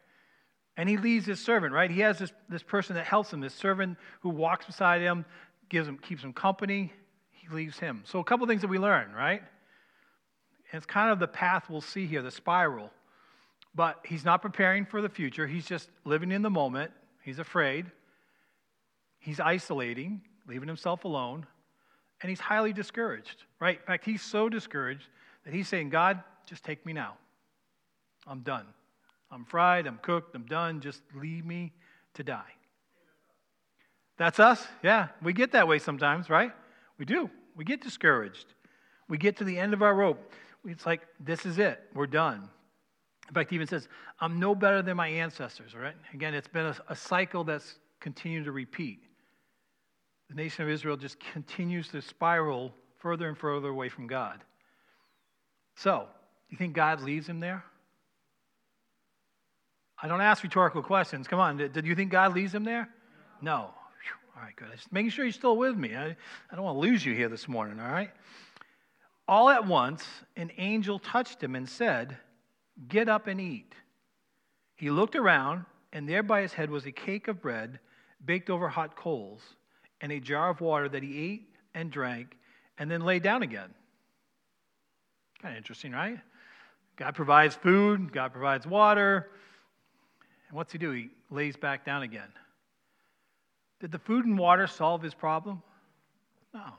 And 0.77 0.89
he 0.89 0.97
leaves 0.97 1.27
his 1.27 1.41
servant, 1.41 1.73
right? 1.73 1.91
He 1.91 2.01
has 2.01 2.19
this, 2.19 2.33
this 2.49 2.63
person 2.63 2.97
that 2.97 3.07
helps 3.07 3.33
him, 3.33 3.41
this 3.41 3.55
servant 3.55 3.99
who 4.21 4.31
walks 4.31 4.67
beside 4.67 5.01
him, 5.01 5.25
gives 5.69 5.89
him, 5.89 5.99
keeps 5.99 6.23
him 6.23 6.33
company. 6.33 6.93
He 7.31 7.49
leaves 7.49 7.79
him. 7.79 8.03
So, 8.07 8.19
a 8.21 8.25
couple 8.25 8.47
things 8.47 8.63
that 8.63 8.69
we 8.69 8.79
learn, 8.79 9.13
right? 9.13 9.41
And 9.41 10.79
it's 10.79 10.87
kind 10.87 11.11
of 11.11 11.19
the 11.19 11.29
path 11.29 11.69
we'll 11.69 11.81
see 11.81 12.07
here, 12.07 12.23
the 12.23 12.31
spiral. 12.31 12.91
But 13.75 14.01
he's 14.05 14.25
not 14.25 14.41
preparing 14.41 14.87
for 14.87 15.03
the 15.03 15.09
future. 15.09 15.47
He's 15.47 15.67
just 15.67 15.89
living 16.05 16.31
in 16.31 16.43
the 16.43 16.51
moment. 16.51 16.93
He's 17.25 17.39
afraid. 17.39 17.87
He's 19.19 19.41
isolating, 19.41 20.21
leaving 20.47 20.69
himself 20.69 21.05
alone. 21.05 21.47
And 22.21 22.31
he's 22.31 22.41
highly 22.41 22.73
discouraged, 22.73 23.45
right? 23.61 23.79
In 23.79 23.87
fact, 23.87 24.05
he's 24.05 24.23
so 24.23 24.49
discouraged 24.49 25.09
that 25.45 25.53
he's 25.53 25.69
saying, 25.69 25.91
God, 25.91 26.23
just 26.47 26.63
take 26.63 26.85
me 26.87 26.93
now. 26.93 27.15
I'm 28.27 28.41
done. 28.41 28.67
I'm 29.31 29.45
fried. 29.45 29.87
I'm 29.87 29.99
cooked. 29.99 30.35
I'm 30.35 30.47
done. 30.47 30.81
Just 30.81 31.03
leave 31.15 31.45
me 31.45 31.73
to 32.15 32.23
die. 32.23 32.53
That's 34.17 34.39
us? 34.39 34.65
Yeah, 34.83 35.09
we 35.23 35.33
get 35.33 35.53
that 35.53 35.67
way 35.67 35.79
sometimes, 35.79 36.31
right? 36.31 36.53
We 36.99 37.05
do. 37.05 37.29
We 37.57 37.65
get 37.65 37.81
discouraged. 37.81 38.47
We 39.09 39.19
get 39.19 39.37
to 39.39 39.45
the 39.45 39.59
end 39.59 39.75
of 39.75 39.83
our 39.83 39.95
rope. 39.95 40.33
It's 40.67 40.87
like, 40.87 41.03
this 41.21 41.45
is 41.45 41.59
it. 41.59 41.83
We're 41.95 42.07
done. 42.07 42.49
In 43.29 43.35
fact, 43.35 43.53
even 43.53 43.67
says, 43.67 43.89
I'm 44.21 44.39
no 44.39 44.55
better 44.55 44.83
than 44.83 44.97
my 44.97 45.09
ancestors, 45.09 45.75
right? 45.75 45.95
Again, 46.13 46.35
it's 46.35 46.49
been 46.49 46.67
a, 46.67 46.77
a 46.89 46.97
cycle 46.97 47.43
that's 47.45 47.79
continued 48.01 48.45
to 48.45 48.53
repeat. 48.53 49.01
The 50.29 50.35
nation 50.35 50.65
of 50.65 50.71
Israel 50.71 50.97
just 50.97 51.19
continues 51.33 51.89
to 51.89 52.03
spiral 52.03 52.75
further 52.99 53.29
and 53.29 53.37
further 53.37 53.69
away 53.69 53.89
from 53.89 54.07
God. 54.07 54.43
So, 55.77 56.07
you 56.51 56.57
think 56.57 56.75
God 56.75 57.01
leaves 57.03 57.29
him 57.29 57.41
there? 57.41 57.65
I 60.03 60.09
don't 60.09 60.21
ask 60.21 60.43
rhetorical 60.43 60.83
questions. 60.83 61.27
Come 61.27 61.41
on, 61.41 61.57
did, 61.57 61.87
you 61.87 61.95
think 61.95 62.11
God 62.11 62.35
leaves 62.35 62.55
him 62.55 62.65
there? 62.65 62.89
No. 63.41 63.71
All 64.37 64.43
right, 64.43 64.55
good. 64.57 64.69
Just 64.75 64.93
making 64.93 65.11
sure 65.11 65.25
you're 65.25 65.33
still 65.33 65.57
with 65.57 65.77
me. 65.77 65.95
I, 65.95 66.17
I 66.51 66.55
don't 66.55 66.65
want 66.65 66.77
to 66.77 66.81
lose 66.81 67.07
you 67.07 67.15
here 67.15 67.29
this 67.29 67.49
morning, 67.49 67.79
all 67.79 67.91
right? 67.91 68.11
All 69.29 69.49
at 69.49 69.65
once, 69.65 70.05
an 70.37 70.51
angel 70.59 70.99
touched 70.99 71.43
him 71.43 71.55
and 71.55 71.69
said, 71.69 72.17
Get 72.89 73.09
up 73.09 73.27
and 73.27 73.41
eat. 73.41 73.75
He 74.77 74.91
looked 74.91 75.17
around, 75.17 75.65
and 75.93 76.09
there 76.09 76.23
by 76.23 76.41
his 76.43 76.53
head 76.53 76.71
was 76.71 76.87
a 76.87 76.93
cake 76.93 77.29
of 77.29 77.41
bread 77.41 77.79
baked 78.25 78.51
over 78.51 78.69
hot 78.69 78.97
coals 78.97 79.43
and 80.01 80.11
a 80.11 80.21
jar 80.21 80.51
of 80.51 80.61
water 80.61 80.89
that 80.89 81.03
he 81.03 81.19
ate 81.19 81.49
and 81.75 81.91
drank 81.91 82.37
and 82.79 82.91
then 82.91 83.03
lay 83.03 83.19
down 83.19 83.43
again. 83.43 83.73
Kind 85.41 85.55
of 85.55 85.59
interesting, 85.59 85.93
right? 85.93 86.19
God 86.97 87.15
provides 87.15 87.55
food, 87.55 88.13
God 88.13 88.33
provides 88.33 88.67
water. 88.67 89.31
And 90.49 90.57
what's 90.57 90.73
he 90.73 90.79
do? 90.79 90.91
He 90.91 91.11
lays 91.31 91.57
back 91.57 91.85
down 91.85 92.03
again. 92.03 92.33
Did 93.81 93.93
the 93.93 93.99
food 93.99 94.25
and 94.25 94.39
water 94.39 94.67
solve 94.67 95.03
his 95.03 95.15
problem? 95.15 95.63
No. 96.53 96.73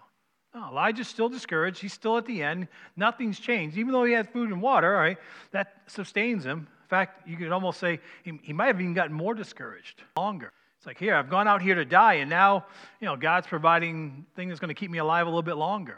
No, 0.55 0.69
Elijah's 0.69 1.09
still 1.09 1.27
discouraged. 1.27 1.81
He's 1.81 1.91
still 1.91 2.17
at 2.17 2.25
the 2.25 2.41
end. 2.41 2.69
Nothing's 2.95 3.37
changed. 3.37 3.77
Even 3.77 3.91
though 3.91 4.05
he 4.05 4.13
has 4.13 4.25
food 4.27 4.51
and 4.51 4.61
water, 4.61 4.95
all 4.95 5.01
right, 5.01 5.17
that 5.51 5.81
sustains 5.87 6.45
him. 6.45 6.59
In 6.59 6.87
fact, 6.87 7.27
you 7.27 7.35
could 7.35 7.51
almost 7.51 7.77
say 7.77 7.99
he, 8.23 8.39
he 8.41 8.53
might 8.53 8.67
have 8.67 8.79
even 8.79 8.93
gotten 8.93 9.13
more 9.13 9.33
discouraged 9.33 10.01
longer. 10.15 10.53
It's 10.77 10.87
like, 10.87 10.97
here, 10.97 11.13
I've 11.13 11.29
gone 11.29 11.47
out 11.47 11.61
here 11.61 11.75
to 11.75 11.83
die, 11.83 12.15
and 12.15 12.29
now, 12.29 12.65
you 13.01 13.05
know, 13.05 13.17
God's 13.17 13.47
providing 13.47 14.25
thing 14.37 14.47
that's 14.47 14.61
going 14.61 14.69
to 14.69 14.79
keep 14.79 14.89
me 14.89 14.99
alive 14.99 15.27
a 15.27 15.29
little 15.29 15.43
bit 15.43 15.57
longer. 15.57 15.97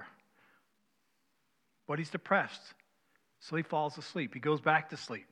But 1.88 2.00
he's 2.00 2.10
depressed. 2.10 2.74
So 3.40 3.56
he 3.56 3.64
falls 3.64 4.00
asleep. 4.00 4.34
He 4.34 4.40
goes 4.40 4.60
back 4.60 4.90
to 4.90 4.98
sleep. 4.98 5.28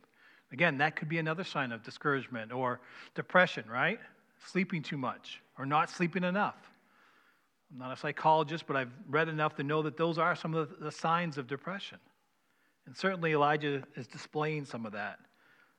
Again, 0.51 0.77
that 0.77 0.95
could 0.95 1.09
be 1.09 1.17
another 1.17 1.43
sign 1.43 1.71
of 1.71 1.81
discouragement 1.83 2.51
or 2.51 2.79
depression, 3.15 3.65
right? 3.67 3.99
Sleeping 4.45 4.83
too 4.83 4.97
much 4.97 5.41
or 5.57 5.65
not 5.65 5.89
sleeping 5.89 6.23
enough. 6.23 6.55
I'm 7.75 7.79
not 7.79 7.91
a 7.91 7.99
psychologist, 7.99 8.63
but 8.67 8.77
I've 8.77 8.91
read 9.09 9.27
enough 9.27 9.55
to 9.55 9.63
know 9.63 9.81
that 9.81 9.97
those 9.97 10.17
are 10.17 10.33
some 10.33 10.53
of 10.53 10.79
the 10.79 10.91
signs 10.91 11.37
of 11.37 11.45
depression. 11.45 11.97
And 12.85 12.95
certainly 12.95 13.33
Elijah 13.33 13.83
is 13.97 14.07
displaying 14.07 14.63
some 14.63 14.85
of 14.85 14.93
that. 14.93 15.19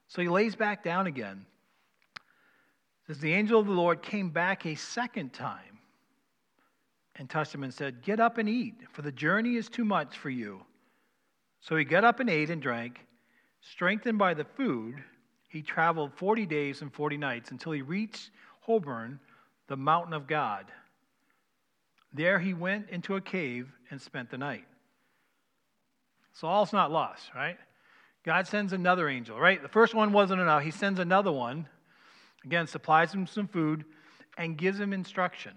So 0.07 0.21
he 0.21 0.29
lays 0.29 0.55
back 0.55 0.83
down 0.83 1.07
again. 1.07 1.43
It 2.15 3.07
says 3.07 3.19
the 3.19 3.33
angel 3.33 3.59
of 3.59 3.65
the 3.65 3.71
Lord 3.71 4.03
came 4.03 4.29
back 4.29 4.67
a 4.67 4.75
second 4.75 5.33
time 5.33 5.79
and 7.15 7.27
touched 7.27 7.55
him 7.55 7.63
and 7.63 7.73
said, 7.73 8.03
Get 8.03 8.19
up 8.19 8.37
and 8.37 8.47
eat, 8.47 8.75
for 8.91 9.01
the 9.01 9.11
journey 9.11 9.55
is 9.55 9.67
too 9.67 9.85
much 9.85 10.19
for 10.19 10.29
you. 10.29 10.61
So 11.61 11.75
he 11.75 11.83
got 11.83 12.03
up 12.03 12.19
and 12.19 12.29
ate 12.29 12.51
and 12.51 12.61
drank. 12.61 13.07
Strengthened 13.61 14.19
by 14.19 14.35
the 14.35 14.45
food, 14.45 15.03
he 15.49 15.63
traveled 15.63 16.13
40 16.13 16.45
days 16.45 16.83
and 16.83 16.93
40 16.93 17.17
nights 17.17 17.49
until 17.49 17.71
he 17.71 17.81
reached 17.81 18.29
Horeb, 18.61 19.17
the 19.67 19.77
mountain 19.77 20.13
of 20.13 20.27
God. 20.27 20.71
There 22.13 22.39
he 22.39 22.53
went 22.53 22.89
into 22.89 23.15
a 23.15 23.21
cave 23.21 23.71
and 23.89 24.01
spent 24.01 24.29
the 24.29 24.37
night. 24.37 24.65
So 26.33 26.47
all's 26.47 26.73
not 26.73 26.91
lost, 26.91 27.31
right? 27.35 27.57
God 28.23 28.47
sends 28.47 28.73
another 28.73 29.09
angel, 29.09 29.39
right? 29.39 29.61
The 29.61 29.69
first 29.69 29.95
one 29.95 30.11
wasn't 30.11 30.41
enough. 30.41 30.63
He 30.63 30.71
sends 30.71 30.99
another 30.99 31.31
one, 31.31 31.67
again, 32.43 32.67
supplies 32.67 33.13
him 33.13 33.25
some 33.25 33.47
food 33.47 33.85
and 34.37 34.57
gives 34.57 34.79
him 34.79 34.93
instruction, 34.93 35.53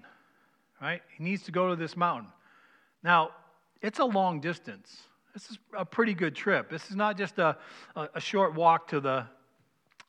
right? 0.81 1.03
He 1.17 1.25
needs 1.25 1.43
to 1.45 1.53
go 1.53 1.69
to 1.69 1.77
this 1.77 1.97
mountain. 1.97 2.31
Now, 3.03 3.31
it's 3.83 3.99
a 3.99 4.05
long 4.05 4.41
distance. 4.41 5.03
This 5.35 5.51
is 5.51 5.59
a 5.77 5.85
pretty 5.85 6.15
good 6.15 6.35
trip. 6.35 6.71
This 6.71 6.91
is 6.91 6.97
not 6.97 7.17
just 7.17 7.39
a, 7.39 7.57
a, 7.97 8.09
a 8.15 8.21
short 8.21 8.55
walk 8.55 8.89
to 8.89 9.01
the, 9.01 9.27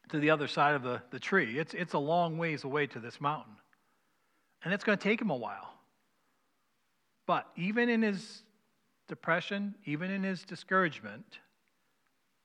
to 0.09 0.19
the 0.19 0.29
other 0.29 0.47
side 0.47 0.75
of 0.75 0.83
the, 0.83 1.01
the 1.11 1.19
tree. 1.19 1.57
It's, 1.57 1.73
it's 1.73 1.93
a 1.93 1.99
long 1.99 2.37
ways 2.37 2.63
away 2.63 2.87
to 2.87 2.99
this 2.99 3.19
mountain. 3.19 3.53
And 4.63 4.73
it's 4.73 4.83
going 4.83 4.97
to 4.97 5.03
take 5.03 5.21
him 5.21 5.29
a 5.29 5.35
while. 5.35 5.70
But 7.27 7.47
even 7.55 7.89
in 7.89 8.01
his 8.01 8.43
depression, 9.07 9.75
even 9.85 10.11
in 10.11 10.23
his 10.23 10.43
discouragement, 10.43 11.25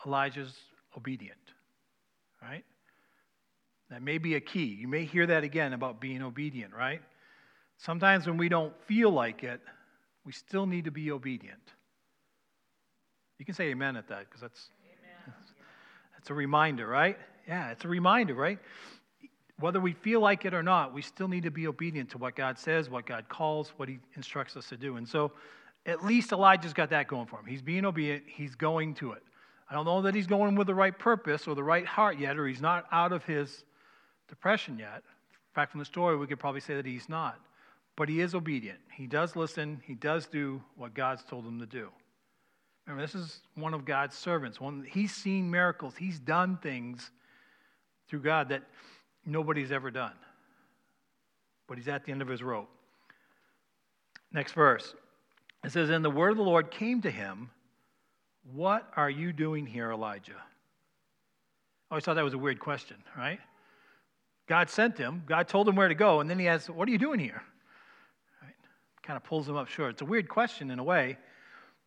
Elijah's 0.04 0.54
obedient. 0.96 1.38
Right? 2.42 2.64
That 3.90 4.02
may 4.02 4.18
be 4.18 4.34
a 4.34 4.40
key. 4.40 4.64
You 4.64 4.88
may 4.88 5.04
hear 5.04 5.26
that 5.26 5.44
again 5.44 5.72
about 5.72 6.00
being 6.00 6.22
obedient, 6.22 6.74
right? 6.74 7.00
Sometimes 7.78 8.26
when 8.26 8.36
we 8.36 8.48
don't 8.48 8.74
feel 8.86 9.10
like 9.10 9.44
it, 9.44 9.60
we 10.24 10.32
still 10.32 10.66
need 10.66 10.86
to 10.86 10.90
be 10.90 11.10
obedient. 11.12 11.60
You 13.38 13.44
can 13.44 13.54
say 13.54 13.66
amen 13.66 13.96
at 13.96 14.08
that 14.08 14.24
because 14.24 14.40
that's, 14.40 14.70
that's, 15.26 15.52
that's 16.14 16.30
a 16.30 16.34
reminder, 16.34 16.86
right? 16.86 17.18
Yeah, 17.46 17.70
it's 17.70 17.84
a 17.84 17.88
reminder, 17.88 18.34
right? 18.34 18.58
Whether 19.58 19.80
we 19.80 19.92
feel 19.92 20.20
like 20.20 20.44
it 20.44 20.52
or 20.52 20.62
not, 20.62 20.92
we 20.92 21.00
still 21.00 21.28
need 21.28 21.44
to 21.44 21.50
be 21.50 21.66
obedient 21.66 22.10
to 22.10 22.18
what 22.18 22.36
God 22.36 22.58
says, 22.58 22.90
what 22.90 23.06
God 23.06 23.28
calls, 23.28 23.72
what 23.78 23.88
He 23.88 23.98
instructs 24.14 24.56
us 24.56 24.68
to 24.68 24.76
do. 24.76 24.96
And 24.96 25.08
so 25.08 25.32
at 25.86 26.04
least 26.04 26.32
Elijah's 26.32 26.72
got 26.72 26.90
that 26.90 27.06
going 27.06 27.26
for 27.26 27.38
him. 27.38 27.46
He's 27.46 27.62
being 27.62 27.84
obedient, 27.84 28.24
he's 28.26 28.54
going 28.54 28.94
to 28.94 29.12
it. 29.12 29.22
I 29.70 29.74
don't 29.74 29.84
know 29.84 30.02
that 30.02 30.14
he's 30.14 30.26
going 30.26 30.54
with 30.54 30.66
the 30.66 30.74
right 30.74 30.96
purpose 30.96 31.46
or 31.46 31.54
the 31.54 31.62
right 31.62 31.86
heart 31.86 32.18
yet, 32.18 32.38
or 32.38 32.46
he's 32.46 32.60
not 32.60 32.86
out 32.92 33.12
of 33.12 33.24
his 33.24 33.64
depression 34.28 34.78
yet. 34.78 34.96
In 34.96 35.54
fact, 35.54 35.70
from 35.70 35.78
the 35.78 35.84
story, 35.84 36.16
we 36.16 36.26
could 36.26 36.38
probably 36.38 36.60
say 36.60 36.74
that 36.74 36.86
he's 36.86 37.08
not. 37.08 37.40
But 37.96 38.08
he 38.08 38.20
is 38.20 38.34
obedient. 38.34 38.78
He 38.92 39.06
does 39.06 39.36
listen, 39.36 39.80
he 39.84 39.94
does 39.94 40.26
do 40.26 40.62
what 40.76 40.92
God's 40.92 41.24
told 41.24 41.46
him 41.46 41.58
to 41.60 41.66
do. 41.66 41.88
Remember, 42.86 43.02
this 43.04 43.14
is 43.14 43.40
one 43.54 43.74
of 43.74 43.84
God's 43.84 44.16
servants. 44.16 44.60
One, 44.60 44.86
he's 44.88 45.14
seen 45.14 45.50
miracles, 45.50 45.94
he's 45.96 46.18
done 46.18 46.58
things 46.62 47.10
through 48.08 48.20
God 48.20 48.48
that 48.50 48.62
nobody's 49.26 49.72
ever 49.72 49.90
done. 49.90 50.14
But 51.66 51.78
he's 51.78 51.88
at 51.88 52.04
the 52.04 52.12
end 52.12 52.22
of 52.22 52.28
his 52.28 52.42
rope. 52.42 52.68
Next 54.32 54.52
verse. 54.52 54.94
It 55.64 55.72
says, 55.72 55.90
And 55.90 56.04
the 56.04 56.10
word 56.10 56.30
of 56.30 56.36
the 56.36 56.42
Lord 56.42 56.70
came 56.70 57.02
to 57.02 57.10
him, 57.10 57.50
What 58.54 58.88
are 58.96 59.10
you 59.10 59.32
doing 59.32 59.66
here, 59.66 59.90
Elijah? 59.90 60.32
I 61.90 61.94
always 61.94 62.04
thought 62.04 62.14
that 62.14 62.24
was 62.24 62.34
a 62.34 62.38
weird 62.38 62.60
question, 62.60 62.96
right? 63.16 63.40
God 64.48 64.70
sent 64.70 64.96
him, 64.96 65.24
God 65.26 65.48
told 65.48 65.68
him 65.68 65.74
where 65.74 65.88
to 65.88 65.94
go, 65.94 66.20
and 66.20 66.30
then 66.30 66.38
he 66.38 66.46
asks, 66.46 66.70
What 66.70 66.88
are 66.88 66.92
you 66.92 66.98
doing 66.98 67.18
here? 67.18 67.42
Right? 68.42 68.54
Kind 69.02 69.16
of 69.16 69.24
pulls 69.24 69.48
him 69.48 69.56
up 69.56 69.68
short. 69.68 69.92
It's 69.92 70.02
a 70.02 70.06
weird 70.06 70.28
question 70.28 70.70
in 70.70 70.78
a 70.78 70.84
way, 70.84 71.18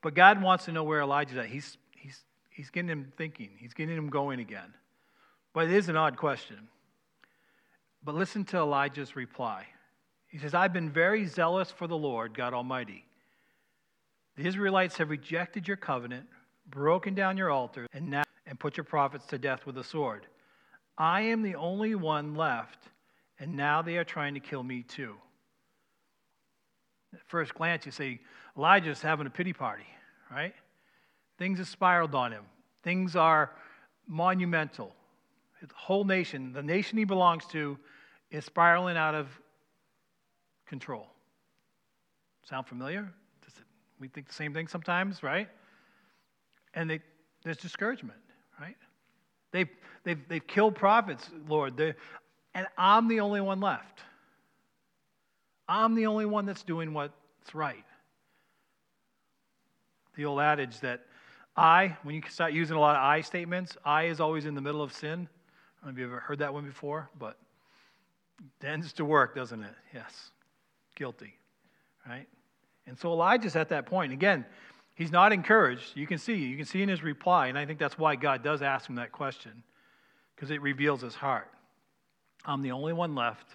but 0.02 0.14
God 0.14 0.42
wants 0.42 0.66
to 0.66 0.72
know 0.72 0.84
where 0.84 1.02
Elijah's 1.02 1.38
at. 1.38 1.46
He's, 1.46 1.78
he's, 1.96 2.24
he's 2.50 2.70
getting 2.70 2.90
him 2.90 3.12
thinking, 3.18 3.52
he's 3.58 3.74
getting 3.74 3.96
him 3.96 4.10
going 4.10 4.40
again. 4.40 4.74
But 5.54 5.66
it 5.66 5.72
is 5.72 5.90
an 5.90 5.96
odd 5.96 6.18
question. 6.18 6.68
But 8.04 8.16
listen 8.16 8.46
to 8.46 8.58
Elijah's 8.58 9.16
reply. 9.16 9.66
He 10.28 10.38
says, 10.38 10.54
I've 10.54 10.74
been 10.74 10.90
very 10.90 11.26
zealous 11.26 11.72
for 11.72 11.88
the 11.88 11.98
Lord, 11.98 12.34
God 12.34 12.54
Almighty. 12.54 13.06
The 14.38 14.48
Israelites 14.48 14.98
have 14.98 15.10
rejected 15.10 15.68
your 15.68 15.78
covenant, 15.78 16.28
broken 16.68 17.14
down 17.14 17.38
your 17.38 17.50
altar, 17.50 17.88
and 17.94 18.10
now 18.10 18.24
and 18.46 18.60
put 18.60 18.78
your 18.78 18.84
prophets 18.84 19.26
to 19.28 19.38
death 19.38 19.66
with 19.66 19.78
a 19.78 19.84
sword. 19.84 20.26
I 20.98 21.22
am 21.22 21.44
the 21.44 21.56
only 21.56 21.94
one 21.96 22.36
left, 22.36 22.80
and 23.40 23.56
now 23.56 23.82
they 23.82 23.98
are 23.98 24.04
trying 24.04 24.34
to 24.34 24.40
kill 24.40 24.64
me 24.64 24.84
too. 24.84 25.16
At 27.14 27.22
first 27.28 27.54
glance, 27.54 27.86
you 27.86 27.92
say, 27.92 28.20
Elijah's 28.58 29.02
having 29.02 29.28
a 29.28 29.30
pity 29.30 29.54
party, 29.54 29.86
right? 30.32 30.54
Things 31.38 31.60
have 31.60 31.68
spiraled 31.68 32.16
on 32.16 32.32
him. 32.32 32.44
Things 32.84 33.16
are 33.16 33.52
monumental. 34.08 34.96
The 35.62 35.68
whole 35.76 36.06
nation, 36.06 36.54
the 36.54 36.64
nation 36.64 36.98
he 36.98 37.04
belongs 37.04 37.46
to, 37.48 37.78
is 38.32 38.46
spiraling 38.46 38.98
out 38.98 39.16
of 39.16 39.28
control. 40.68 41.08
Sound 42.44 42.68
familiar? 42.68 43.12
We 44.00 44.08
think 44.08 44.28
the 44.28 44.34
same 44.34 44.54
thing 44.54 44.68
sometimes, 44.68 45.22
right? 45.24 45.50
And 46.74 46.90
they, 46.90 47.02
there's 47.44 47.58
discouragement, 47.58 48.20
right? 48.60 48.78
They've, 49.52 49.68
they've, 50.04 50.20
they've 50.30 50.48
killed 50.48 50.76
prophets, 50.76 51.30
Lord, 51.48 51.80
and 52.54 52.68
I'm 52.78 53.08
the 53.08 53.20
only 53.20 53.42
one 53.42 53.60
left. 53.60 54.00
I'm 55.68 55.96
the 55.96 56.08
only 56.08 56.26
one 56.26 56.46
that's 56.46 56.64
doing 56.64 56.94
what's 56.94 57.14
right. 57.54 57.84
The 60.16 60.26
old 60.26 60.40
adage 60.40 60.80
that 60.80 61.02
I, 61.56 61.98
when 62.04 62.16
you 62.16 62.22
start 62.30 62.54
using 62.54 62.78
a 62.78 62.80
lot 62.80 62.96
of 62.96 63.04
I 63.04 63.22
statements, 63.22 63.78
I 63.84 64.04
is 64.04 64.20
always 64.20 64.46
in 64.46 64.56
the 64.56 64.62
middle 64.62 64.82
of 64.82 64.94
sin. 64.94 65.28
I 65.82 65.86
don't 65.86 65.96
know 65.96 65.98
if 65.98 66.02
you've 66.02 66.12
ever 66.12 66.20
heard 66.20 66.40
that 66.40 66.54
one 66.54 66.66
before, 66.66 67.10
but 67.18 67.38
tends 68.60 68.94
to 68.94 69.06
work, 69.06 69.36
doesn't 69.36 69.64
it? 69.64 69.74
Yes. 69.94 70.32
Guilty. 70.96 71.34
Right? 72.08 72.28
And 72.86 72.98
so 72.98 73.12
Elijah's 73.12 73.56
at 73.56 73.70
that 73.70 73.86
point. 73.86 74.12
Again, 74.12 74.46
he's 74.96 75.12
not 75.12 75.32
encouraged. 75.32 75.96
You 75.96 76.08
can 76.08 76.18
see, 76.18 76.36
you 76.36 76.58
can 76.58 76.66
see 76.66 76.82
in 76.82 76.90
his 76.90 77.04
reply, 77.04 77.48
and 77.48 77.58
I 77.58 77.66
think 77.66 77.80
that's 77.80 77.98
why 77.98 78.16
God 78.16 78.44
does 78.44 78.62
ask 78.62 78.90
him 78.90 78.96
that 78.96 79.12
question, 79.12 79.64
because 80.36 80.52
it 80.52 80.62
reveals 80.62 81.02
his 81.02 81.16
heart. 81.16 81.50
I'm 82.46 82.62
the 82.62 82.72
only 82.72 82.94
one 82.94 83.16
left, 83.16 83.48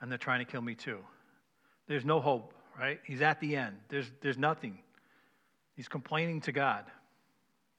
and 0.00 0.10
they're 0.10 0.18
trying 0.18 0.44
to 0.44 0.50
kill 0.50 0.62
me 0.62 0.74
too. 0.74 0.98
There's 1.86 2.04
no 2.04 2.20
hope, 2.20 2.52
right? 2.78 3.00
He's 3.04 3.22
at 3.22 3.40
the 3.40 3.56
end. 3.56 3.76
There's, 3.88 4.10
there's 4.20 4.38
nothing. 4.38 4.78
He's 5.74 5.88
complaining 5.88 6.40
to 6.42 6.52
God. 6.52 6.84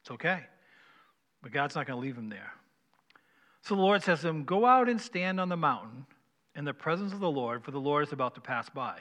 It's 0.02 0.12
okay. 0.12 0.42
But 1.42 1.52
God's 1.52 1.76
not 1.76 1.86
going 1.86 1.98
to 1.98 2.02
leave 2.02 2.18
him 2.18 2.30
there. 2.30 2.52
So 3.70 3.76
the 3.76 3.82
Lord 3.82 4.02
says 4.02 4.22
to 4.22 4.30
him, 4.30 4.46
Go 4.46 4.66
out 4.66 4.90
and 4.90 5.00
stand 5.00 5.40
on 5.40 5.48
the 5.48 5.56
mountain 5.56 6.08
in 6.56 6.66
the 6.66 6.74
presence 6.74 7.14
of 7.14 7.20
the 7.20 7.30
Lord, 7.30 7.64
for 7.64 7.70
the 7.70 7.80
Lord 7.80 8.08
is 8.08 8.12
about 8.12 8.34
to 8.34 8.42
pass 8.42 8.68
by. 8.68 8.98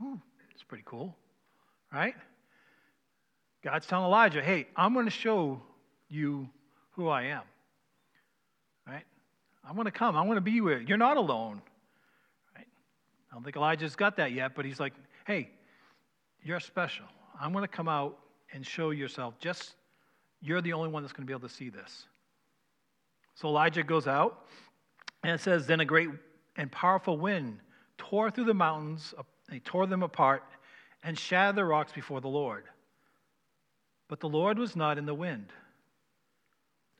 Hmm, 0.00 0.14
Ooh, 0.14 0.20
it's 0.54 0.62
pretty 0.62 0.84
cool, 0.86 1.14
right? 1.92 2.14
God's 3.62 3.86
telling 3.86 4.06
Elijah, 4.06 4.40
Hey, 4.40 4.68
I'm 4.74 4.94
going 4.94 5.04
to 5.04 5.10
show 5.10 5.60
you 6.08 6.48
who 6.92 7.08
I 7.08 7.24
am. 7.24 7.42
Right? 8.86 9.04
I'm 9.68 9.74
going 9.74 9.84
to 9.84 9.90
come. 9.90 10.16
I'm 10.16 10.24
going 10.24 10.36
to 10.36 10.40
be 10.40 10.62
with 10.62 10.80
you. 10.80 10.86
You're 10.88 10.96
not 10.96 11.18
alone. 11.18 11.60
Right? 12.56 12.66
I 13.30 13.34
don't 13.34 13.44
think 13.44 13.56
Elijah's 13.56 13.96
got 13.96 14.16
that 14.16 14.32
yet, 14.32 14.54
but 14.54 14.64
he's 14.64 14.80
like, 14.80 14.94
Hey, 15.26 15.50
you're 16.42 16.60
special. 16.60 17.04
I'm 17.38 17.52
going 17.52 17.64
to 17.64 17.68
come 17.68 17.88
out 17.88 18.16
and 18.54 18.64
show 18.64 18.92
yourself. 18.92 19.38
Just, 19.38 19.74
you're 20.40 20.62
the 20.62 20.72
only 20.72 20.88
one 20.88 21.02
that's 21.02 21.12
going 21.12 21.26
to 21.26 21.30
be 21.30 21.36
able 21.36 21.46
to 21.46 21.54
see 21.54 21.68
this. 21.68 22.06
So 23.36 23.48
Elijah 23.48 23.82
goes 23.82 24.06
out, 24.06 24.46
and 25.22 25.34
it 25.34 25.40
says, 25.40 25.66
Then 25.66 25.80
a 25.80 25.84
great 25.84 26.08
and 26.56 26.72
powerful 26.72 27.18
wind 27.18 27.60
tore 27.98 28.30
through 28.30 28.46
the 28.46 28.54
mountains, 28.54 29.14
uh, 29.16 29.22
he 29.50 29.60
tore 29.60 29.86
them 29.86 30.02
apart, 30.02 30.42
and 31.04 31.18
shattered 31.18 31.56
the 31.56 31.64
rocks 31.64 31.92
before 31.92 32.20
the 32.20 32.28
Lord. 32.28 32.64
But 34.08 34.20
the 34.20 34.28
Lord 34.28 34.58
was 34.58 34.74
not 34.74 34.98
in 34.98 35.06
the 35.06 35.14
wind. 35.14 35.52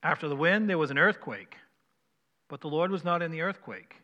After 0.03 0.29
the 0.29 0.37
wind, 0.37 0.69
there 0.69 0.79
was 0.79 0.91
an 0.91 0.99
earthquake, 0.99 1.57
but 2.49 2.61
the 2.61 2.69
Lord 2.69 2.91
was 2.91 3.03
not 3.03 3.23
in 3.23 3.31
the 3.31 3.41
earthquake. 3.41 3.97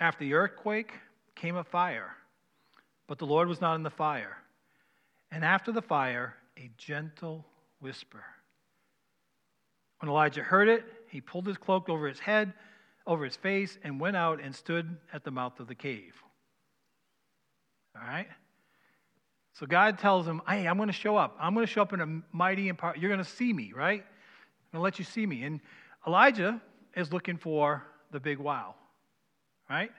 After 0.00 0.24
the 0.24 0.34
earthquake 0.34 0.92
came 1.34 1.56
a 1.56 1.64
fire, 1.64 2.16
but 3.06 3.18
the 3.18 3.26
Lord 3.26 3.46
was 3.46 3.60
not 3.60 3.74
in 3.74 3.82
the 3.82 3.90
fire. 3.90 4.38
And 5.30 5.44
after 5.44 5.70
the 5.70 5.82
fire, 5.82 6.34
a 6.56 6.70
gentle 6.78 7.44
whisper. 7.80 8.24
When 10.00 10.08
Elijah 10.08 10.42
heard 10.42 10.68
it, 10.68 10.84
he 11.16 11.22
pulled 11.22 11.46
his 11.46 11.56
cloak 11.56 11.88
over 11.88 12.06
his 12.06 12.18
head, 12.18 12.52
over 13.06 13.24
his 13.24 13.36
face, 13.36 13.78
and 13.82 13.98
went 13.98 14.16
out 14.16 14.38
and 14.38 14.54
stood 14.54 14.98
at 15.14 15.24
the 15.24 15.30
mouth 15.30 15.58
of 15.60 15.66
the 15.66 15.74
cave. 15.74 16.12
All 17.96 18.06
right? 18.06 18.26
So 19.54 19.64
God 19.64 19.98
tells 19.98 20.26
him, 20.26 20.42
Hey, 20.46 20.68
I'm 20.68 20.76
going 20.76 20.88
to 20.88 20.92
show 20.92 21.16
up. 21.16 21.34
I'm 21.40 21.54
going 21.54 21.64
to 21.64 21.72
show 21.72 21.80
up 21.80 21.94
in 21.94 22.02
a 22.02 22.22
mighty 22.36 22.68
and 22.68 22.76
power. 22.76 22.94
You're 22.98 23.08
going 23.08 23.24
to 23.24 23.30
see 23.30 23.50
me, 23.50 23.72
right? 23.74 24.02
I'm 24.02 24.72
going 24.72 24.80
to 24.80 24.80
let 24.80 24.98
you 24.98 25.06
see 25.06 25.24
me. 25.24 25.44
And 25.44 25.60
Elijah 26.06 26.60
is 26.94 27.14
looking 27.14 27.38
for 27.38 27.82
the 28.10 28.20
big 28.20 28.38
wow, 28.38 28.74
right? 29.70 29.92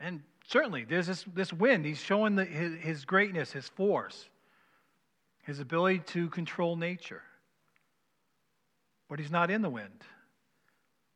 And 0.00 0.22
certainly, 0.48 0.84
there's 0.84 1.08
this, 1.08 1.26
this 1.34 1.52
wind. 1.52 1.84
He's 1.84 2.00
showing 2.00 2.36
the, 2.36 2.46
his, 2.46 2.74
his 2.80 3.04
greatness, 3.04 3.52
his 3.52 3.68
force, 3.68 4.30
his 5.42 5.60
ability 5.60 5.98
to 6.06 6.30
control 6.30 6.74
nature. 6.74 7.20
But 9.10 9.18
he's 9.18 9.30
not 9.32 9.50
in 9.50 9.60
the 9.60 9.68
wind, 9.68 10.04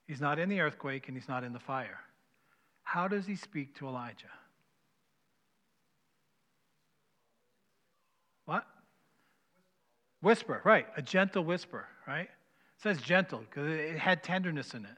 he's 0.09 0.21
not 0.21 0.41
in 0.41 0.49
the 0.49 0.61
earthquake, 0.61 1.07
and 1.07 1.17
he's 1.17 1.29
not 1.29 1.45
in 1.45 1.53
the 1.53 1.61
fire. 1.61 2.01
How 2.83 3.09
does 3.09 3.25
he 3.25 3.37
speak 3.37 3.77
to 3.79 3.87
Elijah? 3.87 4.27
What? 8.45 8.67
Whisper, 10.21 10.61
right. 10.65 10.87
A 10.97 11.03
gentle 11.03 11.45
whisper, 11.45 11.87
right? 12.07 12.29
It 12.29 12.83
says 12.83 13.01
gentle 13.01 13.39
because 13.39 13.69
it 13.69 13.97
had 13.97 14.23
tenderness 14.23 14.75
in 14.75 14.85
it. 14.85 14.97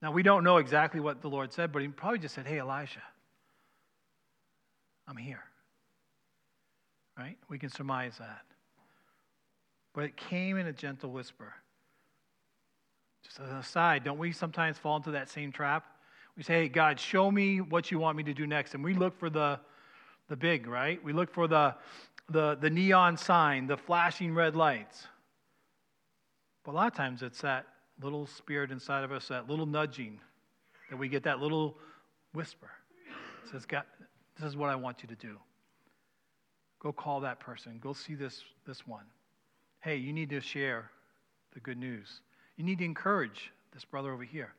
Now, 0.00 0.12
we 0.12 0.22
don't 0.22 0.44
know 0.44 0.56
exactly 0.56 1.00
what 1.00 1.22
the 1.22 1.28
Lord 1.28 1.52
said, 1.52 1.72
but 1.72 1.82
he 1.82 1.88
probably 1.88 2.18
just 2.18 2.34
said, 2.34 2.46
Hey, 2.46 2.58
Elijah, 2.58 3.02
I'm 5.06 5.16
here. 5.16 5.44
Right? 7.16 7.36
We 7.48 7.58
can 7.58 7.68
surmise 7.68 8.14
that. 8.18 8.42
But 9.94 10.04
it 10.04 10.16
came 10.16 10.56
in 10.56 10.66
a 10.66 10.72
gentle 10.72 11.10
whisper. 11.10 11.54
Just 13.24 13.40
as 13.40 13.48
an 13.48 13.56
aside, 13.56 14.04
don't 14.04 14.18
we 14.18 14.32
sometimes 14.32 14.76
fall 14.76 14.96
into 14.96 15.12
that 15.12 15.30
same 15.30 15.50
trap? 15.50 15.86
We 16.36 16.42
say, 16.42 16.62
Hey, 16.62 16.68
God, 16.68 16.98
show 17.00 17.30
me 17.30 17.60
what 17.60 17.90
you 17.90 17.98
want 17.98 18.16
me 18.16 18.24
to 18.24 18.34
do 18.34 18.46
next. 18.46 18.74
And 18.74 18.84
we 18.84 18.92
look 18.92 19.18
for 19.18 19.30
the, 19.30 19.58
the 20.28 20.36
big, 20.36 20.66
right? 20.66 21.02
We 21.02 21.12
look 21.12 21.32
for 21.32 21.46
the, 21.46 21.74
the, 22.28 22.56
the 22.56 22.68
neon 22.68 23.16
sign, 23.16 23.66
the 23.66 23.76
flashing 23.76 24.34
red 24.34 24.56
lights. 24.56 25.06
But 26.64 26.72
a 26.72 26.74
lot 26.74 26.86
of 26.88 26.94
times 26.94 27.22
it's 27.22 27.40
that 27.42 27.66
little 28.02 28.26
spirit 28.26 28.70
inside 28.70 29.04
of 29.04 29.12
us, 29.12 29.28
that 29.28 29.48
little 29.48 29.66
nudging, 29.66 30.18
that 30.90 30.96
we 30.96 31.08
get 31.08 31.22
that 31.22 31.38
little 31.38 31.78
whisper. 32.32 32.70
It 33.44 33.50
says, 33.50 33.64
God, 33.64 33.84
this 34.40 34.48
is 34.48 34.56
what 34.56 34.70
I 34.70 34.74
want 34.74 35.02
you 35.02 35.08
to 35.08 35.14
do. 35.14 35.38
Go 36.80 36.92
call 36.92 37.20
that 37.20 37.38
person. 37.38 37.78
Go 37.80 37.92
see 37.92 38.14
this, 38.14 38.42
this 38.66 38.86
one. 38.86 39.04
Hey, 39.84 39.96
you 39.96 40.14
need 40.14 40.30
to 40.30 40.40
share 40.40 40.90
the 41.52 41.60
good 41.60 41.76
news. 41.76 42.22
You 42.56 42.64
need 42.64 42.78
to 42.78 42.86
encourage 42.86 43.52
this 43.74 43.84
brother 43.84 44.14
over 44.14 44.24
here. 44.24 44.54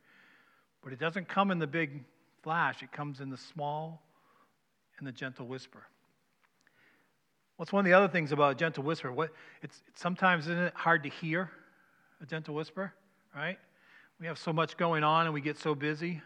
But 0.84 0.94
it 0.94 1.00
doesn't 1.00 1.28
come 1.28 1.50
in 1.50 1.58
the 1.58 1.66
big 1.66 2.04
flash, 2.44 2.84
it 2.84 2.92
comes 2.92 3.22
in 3.22 3.32
the 3.32 3.38
small 3.38 4.04
and 5.00 5.08
the 5.08 5.12
gentle 5.12 5.48
whisper. 5.48 5.82
What's 7.58 7.74
one 7.74 7.84
of 7.84 7.90
the 7.90 7.94
other 7.94 8.08
things 8.08 8.34
about 8.34 8.52
a 8.52 8.56
gentle 8.56 8.84
whisper? 8.84 9.12
What 9.12 9.32
it's, 9.64 9.82
it's 9.88 10.00
sometimes 10.00 10.46
isn't 10.46 10.60
it 10.60 10.74
hard 10.76 11.02
to 11.04 11.10
hear 11.10 11.50
a 12.22 12.28
gentle 12.28 12.54
whisper, 12.54 12.94
right? 13.36 13.58
We 14.20 14.28
have 14.28 14.38
so 14.38 14.54
much 14.54 14.78
going 14.78 15.04
on 15.04 15.26
and 15.26 15.34
we 15.34 15.42
get 15.42 15.58
so 15.58 15.74
busy. 15.74 16.22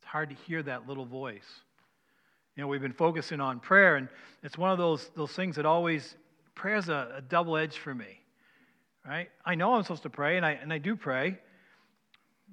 It's 0.00 0.08
hard 0.08 0.30
to 0.30 0.34
hear 0.34 0.60
that 0.64 0.88
little 0.88 1.06
voice. 1.06 1.46
You 2.56 2.62
know, 2.62 2.66
we've 2.66 2.82
been 2.82 2.92
focusing 2.92 3.40
on 3.40 3.60
prayer, 3.60 3.94
and 3.94 4.08
it's 4.42 4.58
one 4.58 4.72
of 4.72 4.78
those, 4.78 5.08
those 5.14 5.30
things 5.30 5.54
that 5.54 5.66
always, 5.66 6.16
prayer 6.56 6.76
is 6.76 6.88
a, 6.88 7.12
a 7.18 7.22
double 7.22 7.56
edge 7.56 7.78
for 7.78 7.94
me, 7.94 8.18
right? 9.06 9.28
I 9.44 9.54
know 9.54 9.74
I'm 9.74 9.82
supposed 9.82 10.02
to 10.02 10.10
pray, 10.10 10.36
and 10.36 10.44
I, 10.44 10.52
and 10.52 10.72
I 10.72 10.78
do 10.78 10.96
pray, 10.96 11.38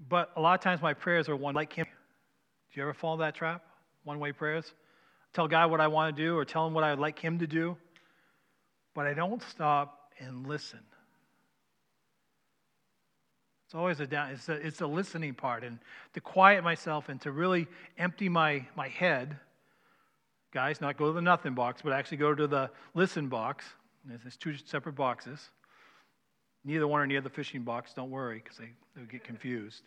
but 0.07 0.31
a 0.35 0.41
lot 0.41 0.53
of 0.53 0.61
times 0.61 0.81
my 0.81 0.93
prayers 0.93 1.27
are 1.29 1.35
one 1.35 1.55
like 1.55 1.73
Him. 1.73 1.87
Do 2.71 2.79
you 2.79 2.83
ever 2.83 2.93
fall 2.93 3.17
that 3.17 3.33
trap? 3.33 3.63
One 4.03 4.19
way 4.19 4.31
prayers? 4.31 4.73
Tell 5.33 5.47
God 5.47 5.71
what 5.71 5.81
I 5.81 5.87
want 5.87 6.15
to 6.15 6.21
do 6.21 6.37
or 6.37 6.45
tell 6.45 6.67
Him 6.67 6.73
what 6.73 6.83
I 6.83 6.91
would 6.91 6.99
like 6.99 7.17
Him 7.17 7.39
to 7.39 7.47
do, 7.47 7.75
but 8.93 9.07
I 9.07 9.13
don't 9.13 9.41
stop 9.41 10.11
and 10.19 10.45
listen. 10.45 10.79
It's 13.65 13.73
always 13.73 13.99
a 14.01 14.05
down, 14.05 14.29
it's 14.31 14.49
a, 14.49 14.53
it's 14.53 14.81
a 14.81 14.87
listening 14.87 15.33
part 15.33 15.63
and 15.63 15.79
to 16.13 16.21
quiet 16.21 16.63
myself 16.63 17.09
and 17.09 17.19
to 17.21 17.31
really 17.31 17.67
empty 17.97 18.29
my, 18.29 18.67
my 18.75 18.89
head. 18.89 19.37
Guys, 20.51 20.79
not 20.79 20.97
go 20.97 21.07
to 21.07 21.13
the 21.13 21.21
nothing 21.21 21.55
box, 21.55 21.81
but 21.81 21.93
actually 21.93 22.17
go 22.17 22.35
to 22.35 22.45
the 22.45 22.69
listen 22.93 23.29
box. 23.29 23.65
There's 24.05 24.37
two 24.37 24.55
separate 24.65 24.95
boxes. 24.95 25.49
Neither 26.65 26.87
one 26.87 27.01
are 27.01 27.07
near 27.07 27.21
the 27.21 27.29
fishing 27.29 27.63
box, 27.63 27.93
don't 27.93 28.09
worry, 28.09 28.41
because 28.43 28.57
they, 28.57 28.69
they 28.95 29.03
get 29.03 29.23
confused. 29.23 29.83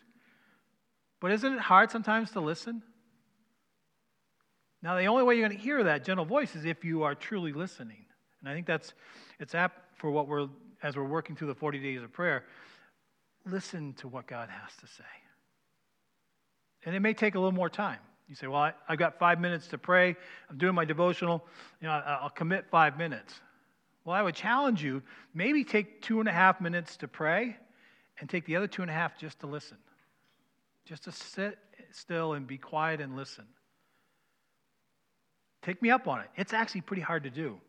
But 1.19 1.31
isn't 1.31 1.53
it 1.53 1.59
hard 1.59 1.91
sometimes 1.91 2.31
to 2.31 2.39
listen? 2.39 2.83
Now, 4.83 4.95
the 4.95 5.05
only 5.05 5.23
way 5.23 5.35
you're 5.35 5.47
going 5.47 5.57
to 5.57 5.63
hear 5.63 5.83
that 5.83 6.03
gentle 6.03 6.25
voice 6.25 6.55
is 6.55 6.65
if 6.65 6.85
you 6.85 7.03
are 7.03 7.15
truly 7.15 7.51
listening. 7.51 8.05
And 8.39 8.49
I 8.49 8.53
think 8.53 8.67
that's 8.67 8.93
it's 9.39 9.55
apt 9.55 9.97
for 9.97 10.11
what 10.11 10.27
we're 10.27 10.47
as 10.83 10.95
we're 10.95 11.03
working 11.03 11.35
through 11.35 11.47
the 11.47 11.55
40 11.55 11.79
days 11.79 12.03
of 12.03 12.13
prayer. 12.13 12.45
Listen 13.45 13.93
to 13.93 14.07
what 14.07 14.27
God 14.27 14.49
has 14.49 14.75
to 14.81 14.87
say. 14.87 15.03
And 16.85 16.95
it 16.95 16.99
may 16.99 17.13
take 17.13 17.33
a 17.33 17.39
little 17.39 17.51
more 17.51 17.69
time. 17.69 17.99
You 18.27 18.35
say, 18.35 18.47
Well, 18.47 18.61
I, 18.61 18.73
have 18.87 18.99
got 18.99 19.17
five 19.17 19.39
minutes 19.39 19.67
to 19.69 19.77
pray. 19.77 20.15
I'm 20.49 20.57
doing 20.57 20.75
my 20.75 20.85
devotional. 20.85 21.43
You 21.81 21.87
know, 21.87 21.93
I, 21.93 22.19
I'll 22.21 22.29
commit 22.29 22.65
five 22.69 22.97
minutes. 22.97 23.33
Well, 24.07 24.15
I 24.15 24.21
would 24.21 24.35
challenge 24.35 24.81
you 24.81 25.03
maybe 25.33 25.65
take 25.65 26.01
two 26.01 26.21
and 26.21 26.29
a 26.29 26.31
half 26.31 26.61
minutes 26.61 26.95
to 26.97 27.09
pray 27.09 27.57
and 28.21 28.29
take 28.29 28.45
the 28.45 28.55
other 28.55 28.65
two 28.65 28.81
and 28.81 28.89
a 28.89 28.93
half 28.93 29.17
just 29.17 29.41
to 29.41 29.47
listen. 29.47 29.75
Just 30.85 31.03
to 31.03 31.11
sit 31.11 31.57
still 31.91 32.31
and 32.31 32.47
be 32.47 32.57
quiet 32.57 33.01
and 33.01 33.17
listen. 33.17 33.43
Take 35.61 35.81
me 35.81 35.89
up 35.89 36.07
on 36.07 36.21
it. 36.21 36.29
It's 36.37 36.53
actually 36.53 36.81
pretty 36.81 37.01
hard 37.01 37.23
to 37.23 37.29
do. 37.29 37.59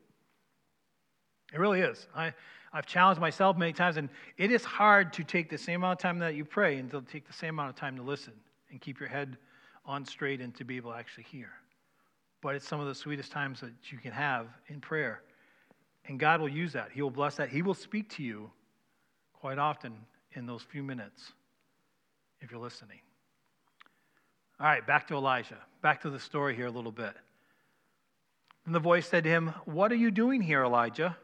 It 1.52 1.58
really 1.58 1.80
is. 1.80 2.06
I, 2.14 2.32
I've 2.72 2.86
challenged 2.86 3.20
myself 3.20 3.56
many 3.56 3.72
times, 3.72 3.96
and 3.96 4.08
it 4.36 4.52
is 4.52 4.64
hard 4.64 5.12
to 5.14 5.24
take 5.24 5.50
the 5.50 5.58
same 5.58 5.80
amount 5.80 5.98
of 5.98 6.02
time 6.04 6.20
that 6.20 6.36
you 6.36 6.44
pray 6.44 6.78
and 6.78 6.88
to 6.92 7.02
take 7.02 7.26
the 7.26 7.32
same 7.32 7.56
amount 7.56 7.70
of 7.70 7.74
time 7.74 7.96
to 7.96 8.02
listen 8.02 8.34
and 8.70 8.80
keep 8.80 9.00
your 9.00 9.08
head 9.08 9.38
on 9.84 10.04
straight 10.04 10.40
and 10.40 10.54
to 10.54 10.64
be 10.64 10.76
able 10.76 10.92
to 10.92 10.98
actually 10.98 11.24
hear. 11.24 11.50
But 12.42 12.54
it's 12.54 12.68
some 12.68 12.78
of 12.78 12.86
the 12.86 12.94
sweetest 12.94 13.32
times 13.32 13.58
that 13.58 13.72
you 13.90 13.98
can 13.98 14.12
have 14.12 14.46
in 14.68 14.80
prayer. 14.80 15.22
And 16.08 16.18
God 16.18 16.40
will 16.40 16.48
use 16.48 16.72
that. 16.72 16.88
He 16.92 17.02
will 17.02 17.10
bless 17.10 17.36
that. 17.36 17.50
He 17.50 17.62
will 17.62 17.74
speak 17.74 18.08
to 18.16 18.22
you 18.22 18.50
quite 19.34 19.58
often 19.58 19.94
in 20.32 20.46
those 20.46 20.62
few 20.62 20.82
minutes 20.82 21.32
if 22.40 22.50
you're 22.50 22.60
listening. 22.60 22.98
All 24.58 24.66
right, 24.66 24.84
back 24.84 25.06
to 25.08 25.14
Elijah. 25.14 25.58
Back 25.82 26.00
to 26.02 26.10
the 26.10 26.18
story 26.18 26.56
here 26.56 26.66
a 26.66 26.70
little 26.70 26.90
bit. 26.90 27.12
And 28.66 28.74
the 28.74 28.80
voice 28.80 29.06
said 29.06 29.24
to 29.24 29.30
him, 29.30 29.54
What 29.66 29.92
are 29.92 29.96
you 29.96 30.10
doing 30.10 30.42
here, 30.42 30.64
Elijah? 30.64 31.16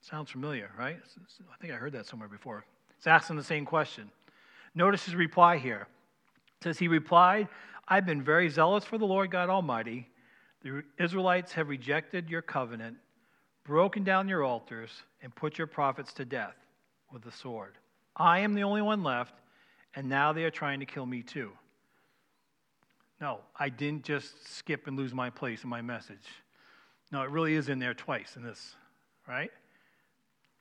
Sounds 0.00 0.30
familiar, 0.30 0.70
right? 0.78 0.98
I 0.98 1.56
think 1.60 1.72
I 1.72 1.76
heard 1.76 1.92
that 1.92 2.06
somewhere 2.06 2.28
before. 2.28 2.64
It's 2.96 3.06
asking 3.06 3.36
the 3.36 3.44
same 3.44 3.64
question. 3.64 4.10
Notice 4.74 5.04
his 5.04 5.14
reply 5.14 5.56
here. 5.56 5.88
It 6.60 6.64
says, 6.64 6.78
He 6.78 6.88
replied, 6.88 7.48
I've 7.88 8.06
been 8.06 8.22
very 8.22 8.48
zealous 8.48 8.84
for 8.84 8.98
the 8.98 9.06
Lord 9.06 9.30
God 9.30 9.48
Almighty. 9.48 10.08
The 10.62 10.82
Israelites 10.98 11.52
have 11.52 11.68
rejected 11.68 12.30
your 12.30 12.42
covenant, 12.42 12.96
broken 13.66 14.04
down 14.04 14.28
your 14.28 14.44
altars, 14.44 14.90
and 15.22 15.34
put 15.34 15.58
your 15.58 15.66
prophets 15.66 16.12
to 16.14 16.24
death 16.24 16.54
with 17.12 17.22
the 17.22 17.32
sword. 17.32 17.74
I 18.14 18.38
am 18.40 18.54
the 18.54 18.62
only 18.62 18.82
one 18.82 19.02
left, 19.02 19.34
and 19.94 20.08
now 20.08 20.32
they 20.32 20.44
are 20.44 20.50
trying 20.50 20.80
to 20.80 20.86
kill 20.86 21.04
me 21.04 21.22
too. 21.22 21.50
No, 23.20 23.40
I 23.58 23.68
didn't 23.68 24.04
just 24.04 24.56
skip 24.56 24.86
and 24.86 24.96
lose 24.96 25.12
my 25.12 25.30
place 25.30 25.64
in 25.64 25.70
my 25.70 25.82
message. 25.82 26.26
No, 27.10 27.22
it 27.22 27.30
really 27.30 27.54
is 27.54 27.68
in 27.68 27.78
there 27.78 27.94
twice 27.94 28.36
in 28.36 28.42
this, 28.42 28.76
right? 29.26 29.50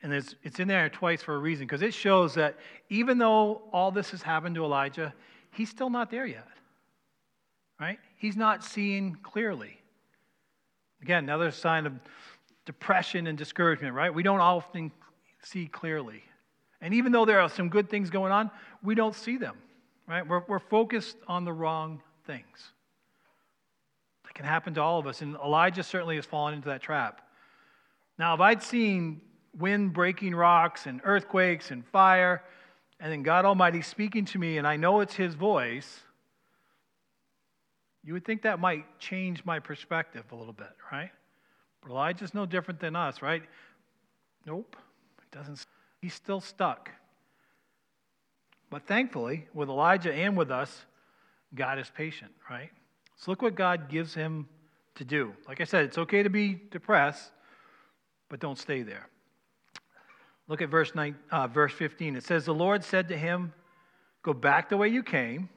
And 0.02 0.14
it's, 0.14 0.36
it's 0.44 0.60
in 0.60 0.68
there 0.68 0.90
twice 0.90 1.22
for 1.22 1.36
a 1.36 1.40
reason, 1.40 1.66
because 1.66 1.82
it 1.82 1.94
shows 1.94 2.34
that 2.36 2.58
even 2.90 3.18
though 3.18 3.64
all 3.72 3.92
this 3.92 4.12
has 4.12 4.22
happened 4.22 4.56
to 4.56 4.64
Elijah, 4.64 5.14
he's 5.52 5.70
still 5.70 5.90
not 5.90 6.10
there 6.10 6.26
yet, 6.26 6.48
right? 7.80 8.00
He's 8.18 8.38
not 8.38 8.64
seeing 8.64 9.18
clearly. 9.22 9.80
Again, 11.02 11.26
another 11.26 11.52
sign 11.52 11.86
of 11.86 11.94
depression 12.66 13.28
and 13.28 13.38
discouragement, 13.38 13.94
right? 13.94 14.14
We 14.14 14.24
don't 14.24 14.40
often 14.40 14.92
see 15.42 15.68
clearly. 15.68 16.24
And 16.82 16.94
even 16.94 17.12
though 17.12 17.26
there 17.26 17.40
are 17.42 17.50
some 17.50 17.70
good 17.70 17.90
things 17.90 18.10
going 18.10 18.32
on, 18.32 18.52
we 18.84 18.96
don't 18.96 19.16
see 19.16 19.38
them, 19.38 19.58
right? 20.08 20.28
We're, 20.28 20.44
we're 20.48 20.60
focused 20.60 21.18
on 21.28 21.46
the 21.46 21.54
wrong 21.54 22.02
things. 22.26 22.72
That 24.24 24.34
can 24.34 24.46
happen 24.46 24.74
to 24.76 24.82
all 24.82 25.00
of 25.00 25.08
us. 25.08 25.22
And 25.22 25.36
Elijah 25.36 25.84
certainly 25.84 26.16
has 26.16 26.26
fallen 26.26 26.54
into 26.54 26.70
that 26.70 26.82
trap. 26.82 27.22
Now, 28.18 28.34
if 28.34 28.42
I'd 28.42 28.64
seen 28.64 29.22
wind 29.58 29.94
breaking 29.94 30.36
rocks 30.36 30.86
and 30.86 31.02
earthquakes 31.04 31.72
and 31.72 31.86
fire, 31.88 32.44
and 33.00 33.12
then 33.12 33.24
God 33.24 33.46
Almighty 33.46 33.82
speaking 33.82 34.26
to 34.26 34.40
me, 34.40 34.58
and 34.58 34.68
I 34.68 34.78
know 34.78 35.02
it's 35.02 35.16
His 35.16 35.36
voice, 35.36 36.02
you 38.04 38.14
would 38.14 38.26
think 38.26 38.44
that 38.44 38.60
might 38.60 39.00
change 39.00 39.44
my 39.44 39.60
perspective 39.60 40.24
a 40.32 40.36
little 40.36 40.54
bit, 40.54 40.70
right? 40.92 41.12
Elijah's 41.90 42.34
no 42.34 42.46
different 42.46 42.80
than 42.80 42.96
us, 42.96 43.22
right? 43.22 43.44
Nope, 44.46 44.76
it 45.22 45.36
doesn't. 45.36 45.66
He's 46.02 46.14
still 46.14 46.42
stuck. 46.42 46.90
But 48.70 48.88
thankfully, 48.88 49.48
with 49.54 49.70
Elijah 49.70 50.14
and 50.14 50.36
with 50.36 50.52
us, 50.52 50.86
God 51.54 51.80
is 51.80 51.90
patient, 51.96 52.32
right? 52.50 52.72
So 53.16 53.32
look 53.32 53.42
what 53.42 53.56
God 53.56 53.90
gives 53.90 54.14
him 54.14 54.48
to 54.96 55.06
do. 55.06 55.34
Like 55.48 55.62
I 55.62 55.64
said, 55.64 55.86
it's 55.86 55.98
okay 55.98 56.24
to 56.24 56.30
be 56.30 56.60
depressed, 56.72 57.32
but 58.30 58.40
don't 58.40 58.58
stay 58.58 58.82
there. 58.82 59.08
Look 60.48 60.62
at 60.62 60.70
verse, 60.70 60.94
9, 60.94 61.16
uh, 61.32 61.48
verse 61.48 61.74
15. 61.74 62.16
It 62.16 62.24
says, 62.24 62.46
The 62.46 62.54
Lord 62.54 62.84
said 62.84 63.08
to 63.10 63.18
him, 63.18 63.54
Go 64.22 64.34
back 64.34 64.70
the 64.70 64.78
way 64.78 64.88
you 64.88 65.04
came, 65.04 65.50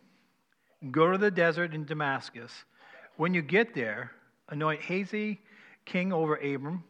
go 0.90 1.10
to 1.10 1.18
the 1.18 1.30
desert 1.30 1.74
in 1.74 1.84
Damascus. 1.84 2.52
When 3.16 3.34
you 3.34 3.42
get 3.42 3.74
there, 3.74 4.12
anoint 4.48 4.82
Hazael 4.82 5.36
king 5.88 6.12
over 6.12 6.37
Abram. 6.37 6.85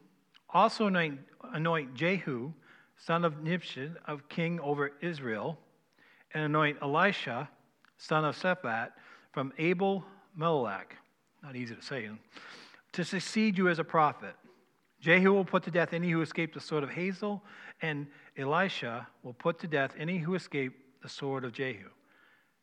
Also 0.50 0.86
anoint, 0.86 1.20
anoint 1.54 1.94
Jehu, 1.94 2.52
son 2.96 3.24
of 3.24 3.42
Nimshi, 3.42 3.90
of 4.06 4.28
king 4.28 4.58
over 4.60 4.92
Israel, 5.00 5.58
and 6.34 6.44
anoint 6.44 6.78
Elisha, 6.82 7.48
son 7.96 8.24
of 8.24 8.36
Shaphat, 8.36 8.90
from 9.32 9.52
Abel 9.58 10.04
Melech, 10.36 10.96
not 11.42 11.54
easy 11.54 11.74
to 11.74 11.82
say, 11.82 12.10
to 12.92 13.04
succeed 13.04 13.56
you 13.56 13.68
as 13.68 13.78
a 13.78 13.84
prophet. 13.84 14.34
Jehu 15.00 15.32
will 15.32 15.44
put 15.44 15.62
to 15.62 15.70
death 15.70 15.92
any 15.92 16.10
who 16.10 16.20
escape 16.22 16.52
the 16.52 16.60
sword 16.60 16.82
of 16.82 16.90
Hazael, 16.90 17.42
and 17.82 18.06
Elisha 18.36 19.06
will 19.22 19.34
put 19.34 19.60
to 19.60 19.68
death 19.68 19.94
any 19.96 20.18
who 20.18 20.34
escape 20.34 20.72
the 21.02 21.08
sword 21.08 21.44
of 21.44 21.52
Jehu. 21.52 21.88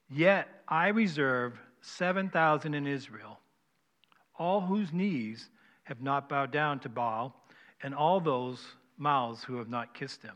Yet 0.09 0.49
I 0.67 0.89
reserve 0.89 1.57
7,000 1.81 2.73
in 2.73 2.87
Israel, 2.87 3.39
all 4.37 4.59
whose 4.59 4.91
knees 4.91 5.49
have 5.85 6.01
not 6.01 6.29
bowed 6.29 6.51
down 6.51 6.79
to 6.79 6.89
Baal, 6.89 7.33
and 7.81 7.95
all 7.95 8.19
those 8.19 8.59
mouths 8.97 9.43
who 9.43 9.57
have 9.57 9.69
not 9.69 9.93
kissed 9.93 10.21
him. 10.21 10.35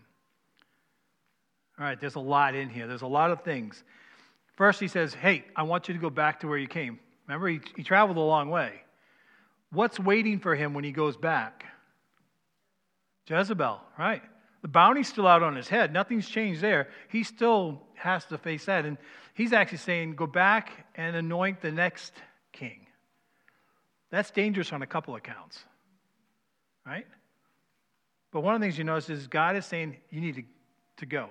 All 1.78 1.86
right, 1.86 2.00
there's 2.00 2.16
a 2.16 2.20
lot 2.20 2.56
in 2.56 2.70
here. 2.70 2.88
There's 2.88 3.04
a 3.04 3.08
lot 3.08 3.32
of 3.32 3.44
things. 3.44 3.84
First, 4.56 4.80
he 4.80 4.88
says, 4.88 5.14
Hey, 5.14 5.46
I 5.56 5.64
want 5.64 5.88
you 5.88 5.94
to 5.94 6.00
go 6.00 6.10
back 6.10 6.42
to 6.42 6.48
where 6.48 6.58
you 6.58 6.68
came. 6.68 7.00
Remember, 7.28 7.48
he, 7.48 7.62
he 7.76 7.84
traveled 7.84 8.18
a 8.18 8.22
long 8.22 8.50
way. 8.50 8.82
What's 9.72 10.00
waiting 10.00 10.40
for 10.40 10.56
him 10.56 10.74
when 10.74 10.84
he 10.84 10.92
goes 10.92 11.16
back? 11.16 11.64
Jezebel, 13.28 13.80
right? 13.98 14.22
The 14.62 14.68
bounty's 14.68 15.08
still 15.08 15.28
out 15.28 15.44
on 15.44 15.56
his 15.56 15.68
head. 15.68 15.94
Nothing's 15.94 16.28
changed 16.28 16.62
there. 16.62 16.90
He 17.10 17.24
still 17.24 17.82
has 17.96 18.26
to 18.26 18.38
face 18.38 18.66
that. 18.66 18.86
And 18.86 18.98
he's 19.34 19.54
actually 19.54 19.78
saying, 19.78 20.16
go 20.16 20.28
back 20.28 20.72
and 20.96 21.16
anoint 21.16 21.62
the 21.62 21.72
next 21.72 22.14
king. 22.52 22.88
That's 24.12 24.32
dangerous 24.32 24.74
on 24.74 24.82
a 24.82 24.88
couple 24.88 25.16
accounts, 25.16 25.60
right? 26.86 27.06
But 28.32 28.42
one 28.42 28.56
of 28.56 28.62
the 28.62 28.66
things 28.66 28.78
you 28.78 28.84
notice 28.84 29.10
is 29.10 29.28
God 29.28 29.56
is 29.56 29.66
saying, 29.66 29.98
you 30.10 30.22
need 30.22 30.36
to, 30.36 30.44
to 30.98 31.06
go. 31.06 31.30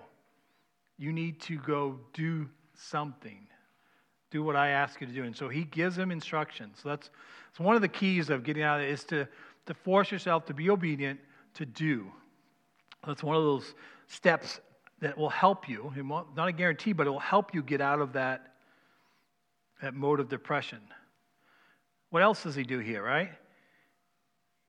You 0.96 1.12
need 1.12 1.40
to 1.42 1.58
go 1.58 1.98
do 2.12 2.48
something. 2.74 3.46
Do 4.30 4.42
what 4.42 4.56
I 4.56 4.68
ask 4.68 5.00
you 5.00 5.06
to 5.06 5.12
do. 5.12 5.24
And 5.24 5.36
so 5.36 5.48
he 5.48 5.64
gives 5.64 5.96
him 5.96 6.10
instructions. 6.10 6.78
So 6.82 6.90
that's, 6.90 7.10
that's 7.48 7.60
one 7.60 7.76
of 7.76 7.82
the 7.82 7.88
keys 7.88 8.30
of 8.30 8.44
getting 8.44 8.62
out 8.62 8.80
of 8.80 8.86
it 8.86 8.90
is 8.90 9.04
to, 9.04 9.26
to 9.66 9.74
force 9.74 10.10
yourself 10.10 10.44
to 10.46 10.54
be 10.54 10.70
obedient, 10.70 11.18
to 11.54 11.64
do. 11.66 12.06
That's 13.06 13.22
one 13.22 13.36
of 13.36 13.42
those 13.42 13.74
steps 14.06 14.60
that 15.00 15.16
will 15.16 15.30
help 15.30 15.68
you. 15.68 15.92
Not 16.36 16.48
a 16.48 16.52
guarantee, 16.52 16.92
but 16.92 17.06
it 17.06 17.10
will 17.10 17.18
help 17.18 17.54
you 17.54 17.62
get 17.62 17.80
out 17.80 18.00
of 18.00 18.12
that, 18.14 18.54
that 19.80 19.94
mode 19.94 20.20
of 20.20 20.28
depression. 20.28 20.80
What 22.10 22.22
else 22.22 22.42
does 22.42 22.54
he 22.54 22.62
do 22.62 22.78
here, 22.78 23.02
right? 23.02 23.30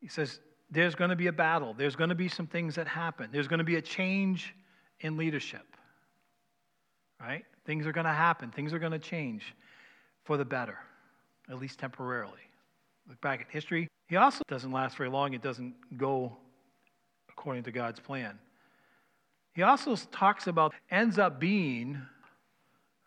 He 0.02 0.08
says, 0.08 0.40
there's 0.72 0.96
going 0.96 1.10
to 1.10 1.16
be 1.16 1.28
a 1.28 1.32
battle. 1.32 1.74
There's 1.78 1.96
going 1.96 2.10
to 2.10 2.16
be 2.16 2.28
some 2.28 2.48
things 2.48 2.76
that 2.76 2.88
happen. 2.88 3.30
There's 3.32 3.48
going 3.48 3.60
to 3.60 3.66
be 3.66 3.78
a 3.78 3.82
change 3.82 4.54
in 5.00 5.18
leadership, 5.18 5.66
right? 7.20 7.46
Things 7.66 7.88
are 7.88 7.92
going 7.92 8.06
to 8.06 8.14
happen. 8.14 8.52
Things 8.52 8.74
are 8.74 8.80
going 8.80 8.92
to 8.92 9.00
change 9.00 9.56
for 10.26 10.38
the 10.38 10.46
better, 10.46 10.78
at 11.50 11.60
least 11.60 11.80
temporarily. 11.80 12.40
Look 13.08 13.20
back 13.22 13.42
at 13.42 13.48
history. 13.50 13.88
He 14.08 14.16
also 14.16 14.44
doesn't 14.48 14.72
last 14.72 14.98
very 14.98 15.10
long. 15.10 15.34
It 15.34 15.42
doesn't 15.42 15.74
go 15.98 16.38
according 17.30 17.64
to 17.64 17.72
God's 17.72 18.00
plan. 18.00 18.38
He 19.54 19.64
also 19.64 19.96
talks 19.96 20.48
about, 20.48 20.74
ends 20.92 21.18
up 21.18 21.40
being, 21.40 22.00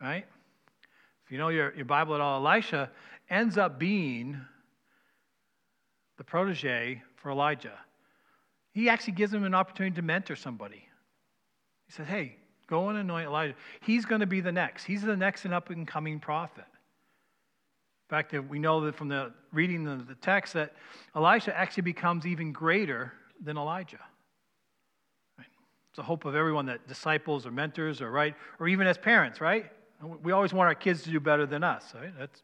right? 0.00 0.26
If 1.24 1.30
you 1.30 1.38
know 1.38 1.48
your, 1.48 1.74
your 1.74 1.84
Bible 1.84 2.14
at 2.14 2.20
all, 2.20 2.44
Elisha 2.46 2.90
ends 3.32 3.56
up 3.56 3.78
being 3.78 4.40
the 6.18 6.24
protege 6.24 7.02
for 7.16 7.30
Elijah. 7.30 7.78
He 8.72 8.88
actually 8.88 9.14
gives 9.14 9.32
him 9.32 9.44
an 9.44 9.54
opportunity 9.54 9.96
to 9.96 10.02
mentor 10.02 10.36
somebody. 10.36 10.86
He 11.86 11.92
says, 11.92 12.06
hey, 12.06 12.36
go 12.68 12.90
and 12.90 12.98
anoint 12.98 13.26
Elijah. 13.26 13.54
He's 13.80 14.04
going 14.04 14.20
to 14.20 14.26
be 14.26 14.40
the 14.40 14.52
next. 14.52 14.84
He's 14.84 15.02
the 15.02 15.16
next 15.16 15.46
and 15.46 15.54
up 15.54 15.70
and 15.70 15.88
coming 15.88 16.20
prophet. 16.20 16.64
In 18.10 18.16
fact, 18.16 18.34
we 18.50 18.58
know 18.58 18.82
that 18.82 18.94
from 18.94 19.08
the 19.08 19.32
reading 19.52 19.88
of 19.88 20.06
the 20.06 20.14
text 20.16 20.52
that 20.52 20.74
Elisha 21.16 21.58
actually 21.58 21.84
becomes 21.84 22.26
even 22.26 22.52
greater 22.52 23.12
than 23.42 23.56
Elijah. 23.56 24.00
It's 25.38 25.98
a 25.98 26.02
hope 26.02 26.24
of 26.24 26.34
everyone 26.34 26.66
that 26.66 26.86
disciples 26.86 27.46
or 27.46 27.50
mentors 27.50 28.00
or 28.00 28.10
right, 28.10 28.34
or 28.58 28.68
even 28.68 28.86
as 28.86 28.96
parents, 28.96 29.40
right? 29.40 29.70
We 30.22 30.32
always 30.32 30.52
want 30.52 30.68
our 30.68 30.74
kids 30.74 31.02
to 31.02 31.10
do 31.10 31.20
better 31.20 31.46
than 31.46 31.62
us, 31.62 31.92
right? 31.94 32.12
That's 32.18 32.42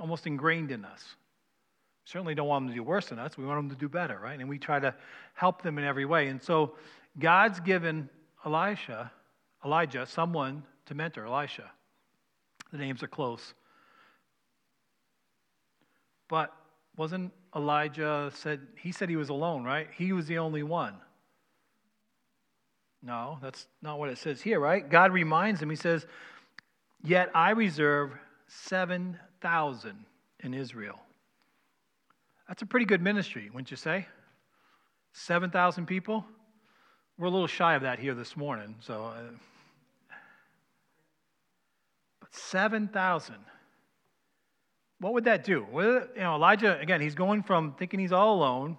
almost 0.00 0.26
ingrained 0.26 0.70
in 0.70 0.84
us. 0.84 1.02
Certainly 2.04 2.36
don't 2.36 2.46
want 2.46 2.66
them 2.66 2.72
to 2.72 2.76
do 2.76 2.84
worse 2.84 3.06
than 3.06 3.18
us. 3.18 3.36
We 3.36 3.44
want 3.44 3.58
them 3.58 3.76
to 3.76 3.80
do 3.80 3.88
better, 3.88 4.18
right? 4.22 4.38
And 4.38 4.48
we 4.48 4.58
try 4.58 4.78
to 4.78 4.94
help 5.34 5.62
them 5.62 5.76
in 5.78 5.84
every 5.84 6.04
way. 6.04 6.28
And 6.28 6.40
so 6.42 6.74
God's 7.18 7.58
given 7.60 8.08
Elisha, 8.44 9.10
Elijah, 9.64 10.06
someone 10.06 10.62
to 10.86 10.94
mentor 10.94 11.26
Elisha. 11.26 11.70
The 12.70 12.78
names 12.78 13.02
are 13.02 13.08
close. 13.08 13.54
But 16.28 16.52
wasn't 16.96 17.32
Elijah 17.54 18.30
said 18.34 18.60
he 18.76 18.92
said 18.92 19.08
he 19.08 19.16
was 19.16 19.28
alone, 19.28 19.64
right? 19.64 19.88
He 19.96 20.12
was 20.12 20.26
the 20.26 20.38
only 20.38 20.62
one. 20.62 20.94
No, 23.02 23.38
that's 23.40 23.66
not 23.82 23.98
what 23.98 24.08
it 24.08 24.18
says 24.18 24.40
here, 24.40 24.58
right? 24.58 24.88
God 24.88 25.12
reminds 25.12 25.62
him, 25.62 25.70
He 25.70 25.76
says, 25.76 26.06
Yet 27.02 27.30
I 27.34 27.50
reserve 27.50 28.12
7,000 29.42 30.04
in 30.40 30.54
Israel. 30.54 30.98
That's 32.48 32.62
a 32.62 32.66
pretty 32.66 32.86
good 32.86 33.02
ministry, 33.02 33.50
wouldn't 33.52 33.70
you 33.70 33.76
say? 33.76 34.06
7,000 35.12 35.86
people? 35.86 36.24
We're 37.18 37.26
a 37.26 37.30
little 37.30 37.46
shy 37.46 37.74
of 37.74 37.82
that 37.82 37.98
here 37.98 38.14
this 38.14 38.36
morning, 38.36 38.76
so. 38.80 39.04
Uh, 39.04 39.20
but 42.20 42.34
7,000. 42.34 43.34
What 45.00 45.12
would 45.14 45.24
that 45.24 45.44
do? 45.44 45.66
Well, 45.70 46.06
you 46.14 46.20
know, 46.20 46.34
Elijah, 46.34 46.78
again, 46.78 47.00
he's 47.00 47.14
going 47.14 47.42
from 47.42 47.74
thinking 47.78 48.00
he's 48.00 48.12
all 48.12 48.36
alone. 48.36 48.78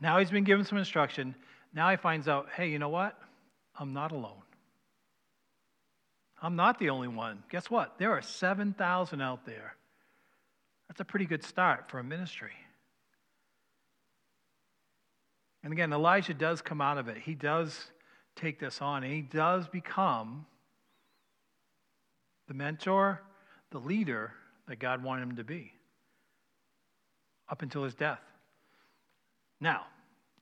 Now 0.00 0.18
he's 0.18 0.30
been 0.30 0.44
given 0.44 0.64
some 0.64 0.78
instruction. 0.78 1.34
Now 1.74 1.90
he 1.90 1.96
finds 1.96 2.28
out, 2.28 2.48
hey, 2.54 2.68
you 2.70 2.78
know 2.78 2.88
what? 2.88 3.18
I'm 3.78 3.92
not 3.92 4.12
alone. 4.12 4.42
I'm 6.40 6.56
not 6.56 6.78
the 6.78 6.90
only 6.90 7.08
one. 7.08 7.42
Guess 7.50 7.70
what? 7.70 7.98
There 7.98 8.12
are 8.12 8.22
7,000 8.22 9.20
out 9.20 9.44
there. 9.44 9.74
That's 10.88 11.00
a 11.00 11.04
pretty 11.04 11.26
good 11.26 11.44
start 11.44 11.90
for 11.90 11.98
a 11.98 12.04
ministry. 12.04 12.52
And 15.62 15.72
again, 15.72 15.92
Elijah 15.92 16.34
does 16.34 16.62
come 16.62 16.80
out 16.80 16.98
of 16.98 17.08
it. 17.08 17.18
He 17.18 17.34
does 17.34 17.90
take 18.36 18.58
this 18.58 18.80
on, 18.80 19.02
and 19.02 19.12
he 19.12 19.22
does 19.22 19.68
become 19.68 20.46
the 22.46 22.54
mentor, 22.54 23.20
the 23.70 23.78
leader 23.78 24.32
that 24.68 24.78
God 24.78 25.02
wanted 25.02 25.22
him 25.22 25.36
to 25.36 25.44
be 25.44 25.72
up 27.48 27.62
until 27.62 27.84
his 27.84 27.94
death. 27.94 28.20
Now, 29.60 29.86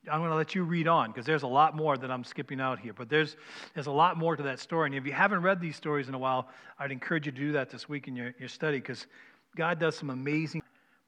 I'm 0.09 0.19
going 0.19 0.29
to 0.29 0.35
let 0.35 0.55
you 0.55 0.63
read 0.63 0.87
on 0.87 1.11
because 1.11 1.25
there's 1.25 1.43
a 1.43 1.47
lot 1.47 1.75
more 1.75 1.97
that 1.97 2.09
I'm 2.09 2.23
skipping 2.23 2.61
out 2.61 2.79
here. 2.79 2.93
But 2.93 3.09
there's, 3.09 3.35
there's 3.73 3.87
a 3.87 3.91
lot 3.91 4.17
more 4.17 4.35
to 4.35 4.43
that 4.43 4.59
story. 4.59 4.87
And 4.87 4.95
if 4.95 5.05
you 5.05 5.11
haven't 5.11 5.41
read 5.41 5.59
these 5.59 5.75
stories 5.75 6.07
in 6.07 6.13
a 6.13 6.19
while, 6.19 6.47
I'd 6.79 6.91
encourage 6.91 7.25
you 7.25 7.31
to 7.31 7.37
do 7.37 7.51
that 7.53 7.69
this 7.69 7.89
week 7.89 8.07
in 8.07 8.15
your, 8.15 8.33
your 8.39 8.47
study 8.47 8.77
because 8.77 9.07
God 9.55 9.79
does 9.79 9.95
some 9.95 10.09
amazing. 10.09 10.61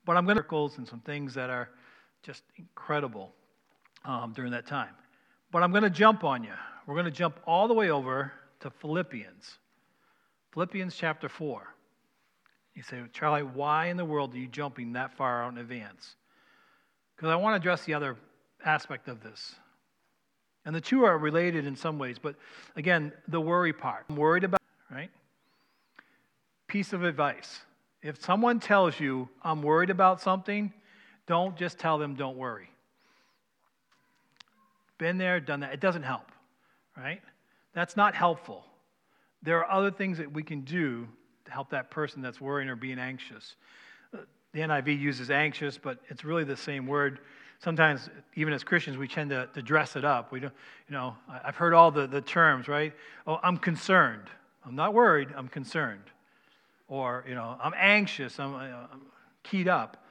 But 0.06 0.18
I'm 0.18 0.26
going 0.26 0.38
to 0.38 0.44
circles 0.44 0.78
and 0.78 0.88
some 0.88 1.02
things 1.02 1.34
that 1.36 1.50
are 1.50 1.70
just 2.24 2.44
incredible 2.58 3.32
um, 4.06 4.34
during 4.36 4.52
that 4.52 4.66
time. 4.66 4.96
But 5.52 5.64
I'm 5.64 5.72
going 5.72 5.84
to 5.84 5.90
jump 5.90 6.24
on 6.24 6.44
you. 6.44 6.54
We're 6.88 6.96
going 6.96 7.06
to 7.06 7.12
jump 7.12 7.40
all 7.46 7.68
the 7.68 7.74
way 7.74 7.90
over 7.90 8.32
to 8.62 8.70
Philippians. 8.70 9.58
Philippians 10.54 10.96
chapter 10.96 11.30
4. 11.30 11.76
You 12.76 12.84
say, 12.84 13.02
Charlie, 13.14 13.44
why 13.44 13.88
in 13.88 13.98
the 13.98 14.06
world 14.06 14.34
are 14.34 14.38
you 14.38 14.48
jumping 14.48 14.94
that 14.94 15.14
far 15.16 15.44
out 15.44 15.52
in 15.52 15.58
advance? 15.58 16.16
Because 17.16 17.30
I 17.30 17.36
want 17.36 17.54
to 17.54 17.58
address 17.58 17.84
the 17.84 17.94
other 17.94 18.16
aspect 18.64 19.08
of 19.08 19.22
this. 19.22 19.56
And 20.66 20.76
the 20.76 20.82
two 20.82 21.04
are 21.04 21.18
related 21.18 21.66
in 21.66 21.76
some 21.76 21.98
ways, 21.98 22.18
but 22.20 22.36
again, 22.76 23.12
the 23.28 23.42
worry 23.42 23.74
part. 23.74 24.06
I'm 24.10 24.16
worried 24.16 24.44
about, 24.44 24.62
right? 24.92 25.10
Piece 26.68 26.94
of 26.94 27.04
advice. 27.04 27.62
If 28.02 28.24
someone 28.24 28.60
tells 28.60 29.00
you, 29.00 29.30
I'm 29.44 29.62
worried 29.62 29.90
about 29.90 30.22
something, 30.22 30.74
don't 31.28 31.56
just 31.58 31.78
tell 31.78 31.98
them, 31.98 32.16
don't 32.16 32.38
worry. 32.38 32.70
Been 34.98 35.18
there, 35.18 35.40
done 35.40 35.62
that. 35.62 35.74
It 35.74 35.80
doesn't 35.80 36.04
help, 36.04 36.32
right? 36.98 37.22
That's 37.74 37.96
not 37.96 38.16
helpful. 38.16 38.66
There 39.44 39.64
are 39.64 39.72
other 39.72 39.92
things 39.92 40.18
that 40.18 40.32
we 40.32 40.44
can 40.44 40.62
do 40.62 41.08
to 41.46 41.52
help 41.52 41.70
that 41.70 41.92
person 41.92 42.22
that's 42.22 42.42
worrying 42.42 42.70
or 42.70 42.76
being 42.76 43.00
anxious. 43.00 43.56
The 44.12 44.60
NIV 44.60 45.00
uses 45.00 45.30
anxious, 45.30 45.78
but 45.78 46.00
it's 46.10 46.26
really 46.26 46.44
the 46.44 46.58
same 46.58 46.88
word 46.88 47.20
sometimes, 47.60 48.10
even 48.36 48.54
as 48.54 48.64
Christians, 48.64 48.98
we 48.98 49.08
tend 49.08 49.30
to, 49.30 49.48
to 49.54 49.62
dress 49.62 49.96
it 49.96 50.06
up. 50.06 50.32
We 50.32 50.40
don't, 50.40 50.54
you 50.88 50.94
know, 50.94 51.16
I've 51.44 51.56
heard 51.56 51.74
all 51.74 51.92
the, 51.92 52.08
the 52.08 52.22
terms, 52.22 52.68
right? 52.68 52.94
Oh, 53.28 53.40
I'm 53.44 53.58
concerned. 53.58 54.24
I'm 54.66 54.76
not 54.76 54.94
worried, 54.94 55.30
I'm 55.36 55.48
concerned. 55.48 56.04
Or, 56.90 57.24
you 57.28 57.36
know, 57.36 57.56
I'm 57.62 57.74
anxious, 57.78 58.40
I'm, 58.40 58.56
I'm 58.56 59.02
keyed 59.44 59.68
up. 59.68 60.04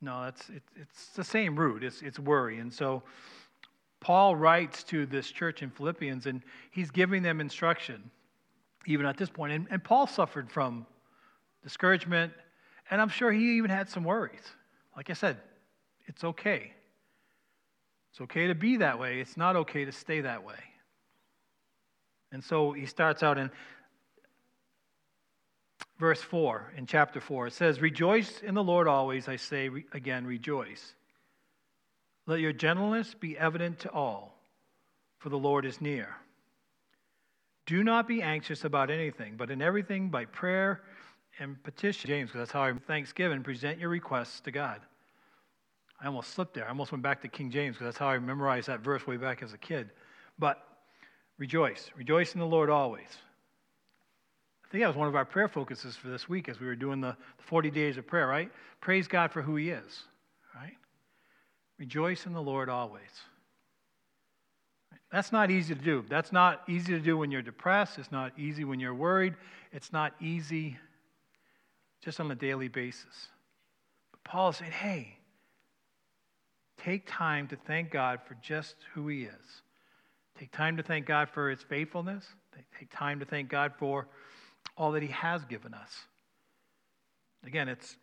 No, 0.00 0.22
that's, 0.22 0.48
it, 0.48 0.62
it's 0.76 1.08
the 1.08 1.24
same 1.24 1.56
root, 1.56 1.82
it's, 1.82 2.02
it's 2.02 2.18
worry. 2.20 2.60
And 2.60 2.72
so 2.72 3.02
Paul 4.00 4.36
writes 4.36 4.84
to 4.84 5.06
this 5.06 5.28
church 5.30 5.62
in 5.62 5.70
Philippians, 5.70 6.26
and 6.26 6.40
he's 6.70 6.92
giving 6.92 7.22
them 7.22 7.40
instruction, 7.40 8.10
even 8.86 9.06
at 9.06 9.16
this 9.16 9.28
point. 9.28 9.52
And, 9.52 9.66
and 9.70 9.82
Paul 9.82 10.06
suffered 10.06 10.48
from 10.48 10.86
discouragement, 11.64 12.32
and 12.90 13.02
I'm 13.02 13.08
sure 13.08 13.32
he 13.32 13.56
even 13.56 13.70
had 13.70 13.88
some 13.88 14.04
worries. 14.04 14.52
Like 14.96 15.10
I 15.10 15.14
said, 15.14 15.38
it's 16.06 16.22
okay. 16.22 16.72
It's 18.12 18.20
okay 18.20 18.46
to 18.46 18.54
be 18.54 18.76
that 18.76 19.00
way, 19.00 19.20
it's 19.20 19.36
not 19.36 19.56
okay 19.56 19.84
to 19.84 19.92
stay 19.92 20.20
that 20.20 20.44
way. 20.44 20.54
And 22.30 22.42
so 22.42 22.72
he 22.72 22.86
starts 22.86 23.22
out 23.22 23.38
in 23.38 23.50
verse 25.98 26.20
4 26.20 26.72
in 26.76 26.86
chapter 26.86 27.20
4. 27.20 27.48
It 27.48 27.52
says, 27.52 27.80
Rejoice 27.80 28.40
in 28.42 28.54
the 28.54 28.62
Lord 28.62 28.88
always, 28.88 29.28
I 29.28 29.36
say 29.36 29.70
again, 29.92 30.26
rejoice. 30.26 30.94
Let 32.26 32.40
your 32.40 32.52
gentleness 32.52 33.14
be 33.14 33.38
evident 33.38 33.80
to 33.80 33.90
all, 33.90 34.38
for 35.18 35.28
the 35.28 35.38
Lord 35.38 35.64
is 35.64 35.80
near. 35.80 36.16
Do 37.66 37.82
not 37.82 38.06
be 38.06 38.22
anxious 38.22 38.64
about 38.64 38.90
anything, 38.90 39.34
but 39.36 39.50
in 39.50 39.60
everything 39.60 40.08
by 40.08 40.24
prayer 40.24 40.82
and 41.38 41.62
petition. 41.62 42.08
James, 42.08 42.30
because 42.30 42.40
that's 42.40 42.52
how 42.52 42.62
I 42.62 42.72
thanksgiving, 42.72 43.42
present 43.42 43.78
your 43.78 43.90
requests 43.90 44.40
to 44.40 44.50
God. 44.50 44.80
I 46.00 46.06
almost 46.06 46.30
slipped 46.30 46.54
there. 46.54 46.66
I 46.66 46.68
almost 46.68 46.92
went 46.92 47.02
back 47.02 47.22
to 47.22 47.28
King 47.28 47.50
James 47.50 47.76
because 47.76 47.86
that's 47.86 47.98
how 47.98 48.08
I 48.08 48.18
memorized 48.18 48.68
that 48.68 48.80
verse 48.80 49.06
way 49.06 49.16
back 49.16 49.42
as 49.42 49.52
a 49.52 49.58
kid. 49.58 49.90
But 50.38 50.62
rejoice. 51.38 51.90
Rejoice 51.96 52.34
in 52.34 52.40
the 52.40 52.46
Lord 52.46 52.70
always. 52.70 53.08
Think 54.76 54.84
that 54.84 54.88
was 54.88 54.96
one 54.98 55.08
of 55.08 55.16
our 55.16 55.24
prayer 55.24 55.48
focuses 55.48 55.96
for 55.96 56.08
this 56.08 56.28
week 56.28 56.50
as 56.50 56.60
we 56.60 56.66
were 56.66 56.76
doing 56.76 57.00
the 57.00 57.16
40 57.38 57.70
days 57.70 57.96
of 57.96 58.06
prayer, 58.06 58.26
right? 58.26 58.50
Praise 58.82 59.08
God 59.08 59.32
for 59.32 59.40
who 59.40 59.56
He 59.56 59.70
is, 59.70 60.02
right? 60.54 60.76
Rejoice 61.78 62.26
in 62.26 62.34
the 62.34 62.42
Lord 62.42 62.68
always. 62.68 63.00
That's 65.10 65.32
not 65.32 65.50
easy 65.50 65.74
to 65.74 65.80
do. 65.80 66.04
That's 66.10 66.30
not 66.30 66.62
easy 66.68 66.92
to 66.92 67.00
do 67.00 67.16
when 67.16 67.30
you're 67.30 67.40
depressed. 67.40 67.98
It's 67.98 68.12
not 68.12 68.38
easy 68.38 68.64
when 68.64 68.78
you're 68.78 68.94
worried. 68.94 69.32
It's 69.72 69.94
not 69.94 70.12
easy 70.20 70.76
just 72.04 72.20
on 72.20 72.30
a 72.30 72.34
daily 72.34 72.68
basis. 72.68 73.28
But 74.10 74.24
Paul 74.24 74.50
is 74.50 74.58
saying, 74.58 74.72
hey, 74.72 75.16
take 76.76 77.04
time 77.06 77.48
to 77.48 77.56
thank 77.56 77.90
God 77.90 78.20
for 78.28 78.34
just 78.42 78.76
who 78.92 79.08
He 79.08 79.22
is. 79.22 79.62
Take 80.38 80.52
time 80.52 80.76
to 80.76 80.82
thank 80.82 81.06
God 81.06 81.30
for 81.30 81.48
His 81.48 81.62
faithfulness. 81.62 82.26
Take 82.78 82.90
time 82.94 83.20
to 83.20 83.24
thank 83.24 83.48
God 83.48 83.72
for 83.78 84.06
all 84.76 84.92
that 84.92 85.02
He 85.02 85.08
has 85.08 85.44
given 85.44 85.74
us. 85.74 85.92
Again, 87.44 87.68
it's 87.68 87.96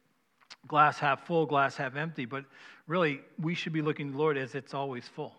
glass 0.67 0.99
half 0.99 1.25
full, 1.25 1.45
glass 1.45 1.75
half 1.75 1.95
empty, 1.95 2.25
but 2.25 2.45
really, 2.87 3.21
we 3.39 3.55
should 3.55 3.73
be 3.73 3.81
looking 3.81 4.07
to 4.07 4.11
the 4.13 4.17
Lord 4.17 4.37
as 4.37 4.55
it's 4.55 4.73
always 4.73 5.07
full. 5.07 5.33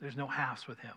There's 0.00 0.16
no 0.16 0.26
halves 0.26 0.66
with 0.66 0.78
him. 0.80 0.94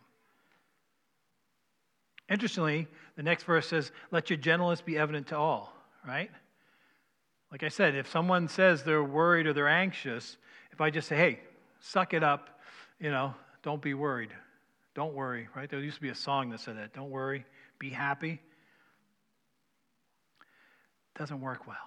Interestingly, 2.29 2.87
the 3.15 3.23
next 3.23 3.43
verse 3.43 3.67
says, 3.67 3.91
Let 4.11 4.29
your 4.29 4.37
gentleness 4.37 4.81
be 4.81 4.97
evident 4.97 5.27
to 5.27 5.37
all, 5.37 5.73
right? 6.07 6.31
Like 7.51 7.63
I 7.63 7.69
said, 7.69 7.95
if 7.95 8.09
someone 8.09 8.47
says 8.47 8.83
they're 8.83 9.03
worried 9.03 9.45
or 9.45 9.53
they're 9.53 9.67
anxious, 9.67 10.37
if 10.71 10.81
I 10.81 10.89
just 10.89 11.07
say, 11.07 11.15
Hey, 11.15 11.39
suck 11.79 12.13
it 12.13 12.23
up, 12.23 12.59
you 12.99 13.11
know, 13.11 13.33
don't 13.61 13.81
be 13.81 13.93
worried. 13.93 14.31
Don't 14.95 15.13
worry, 15.13 15.47
right? 15.55 15.69
There 15.69 15.79
used 15.79 15.97
to 15.97 16.01
be 16.01 16.09
a 16.09 16.15
song 16.15 16.49
that 16.49 16.61
said 16.61 16.77
that. 16.77 16.93
Don't 16.93 17.11
worry, 17.11 17.45
be 17.77 17.89
happy. 17.89 18.41
Doesn't 21.17 21.41
work 21.41 21.67
well. 21.67 21.77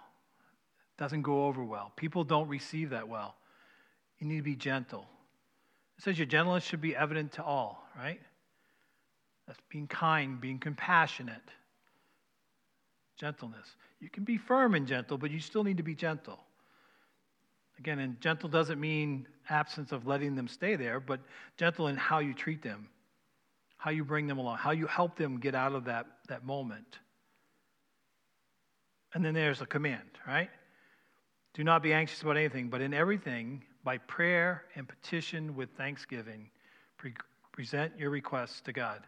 Doesn't 0.97 1.23
go 1.23 1.47
over 1.47 1.63
well. 1.63 1.93
People 1.97 2.25
don't 2.25 2.49
receive 2.49 2.91
that 2.91 3.09
well. 3.09 3.37
You 4.19 4.27
need 4.27 4.39
to 4.39 4.43
be 4.43 4.57
gentle. 4.57 5.07
It 5.97 6.05
says 6.05 6.19
your 6.19 6.27
gentleness 6.27 6.65
should 6.65 6.81
be 6.81 6.97
evident 6.97 7.33
to 7.33 7.43
all, 7.43 7.85
right? 7.97 8.21
That's 9.47 9.61
being 9.69 9.87
kind, 9.87 10.41
being 10.41 10.59
compassionate. 10.59 11.43
Gentleness. 13.17 13.67
You 14.01 14.09
can 14.09 14.25
be 14.25 14.37
firm 14.37 14.75
and 14.75 14.87
gentle, 14.87 15.19
but 15.19 15.31
you 15.31 15.41
still 15.41 15.65
need 15.65 15.77
to 15.77 15.83
be 15.83 15.95
gentle. 15.95 16.39
Again, 17.79 18.01
and 18.01 18.21
gentle 18.21 18.49
doesn't 18.49 18.81
mean 18.81 19.27
absence 19.49 19.93
of 19.93 20.07
letting 20.07 20.35
them 20.35 20.49
stay 20.49 20.77
there, 20.77 21.01
but 21.01 21.21
gentle 21.57 21.89
in 21.89 21.97
how 21.97 22.19
you 22.19 22.35
treat 22.35 22.63
them, 22.63 22.89
how 23.77 23.91
you 23.91 24.05
bring 24.05 24.27
them 24.27 24.39
along, 24.39 24.59
how 24.59 24.73
you 24.73 24.87
help 24.87 25.17
them 25.17 25.39
get 25.39 25.55
out 25.55 25.73
of 25.73 25.85
that, 25.85 26.07
that 26.29 26.45
moment. 26.45 26.99
And 29.15 29.25
then 29.25 29.35
there's 29.35 29.61
a 29.61 29.67
command, 29.67 30.09
right? 30.27 30.51
Do 31.55 31.65
not 31.65 31.83
be 31.83 31.93
anxious 31.93 32.23
about 32.23 32.37
anything, 32.37 32.69
but 32.69 32.81
in 32.81 32.93
everything, 32.93 33.65
by 33.85 33.99
prayer 33.99 34.65
and 34.75 34.87
petition 34.87 35.57
with 35.57 35.71
thanksgiving, 35.77 36.51
pre- 36.99 37.15
present 37.53 37.93
your 37.99 38.11
requests 38.11 38.61
to 38.63 38.73
God. 38.73 39.03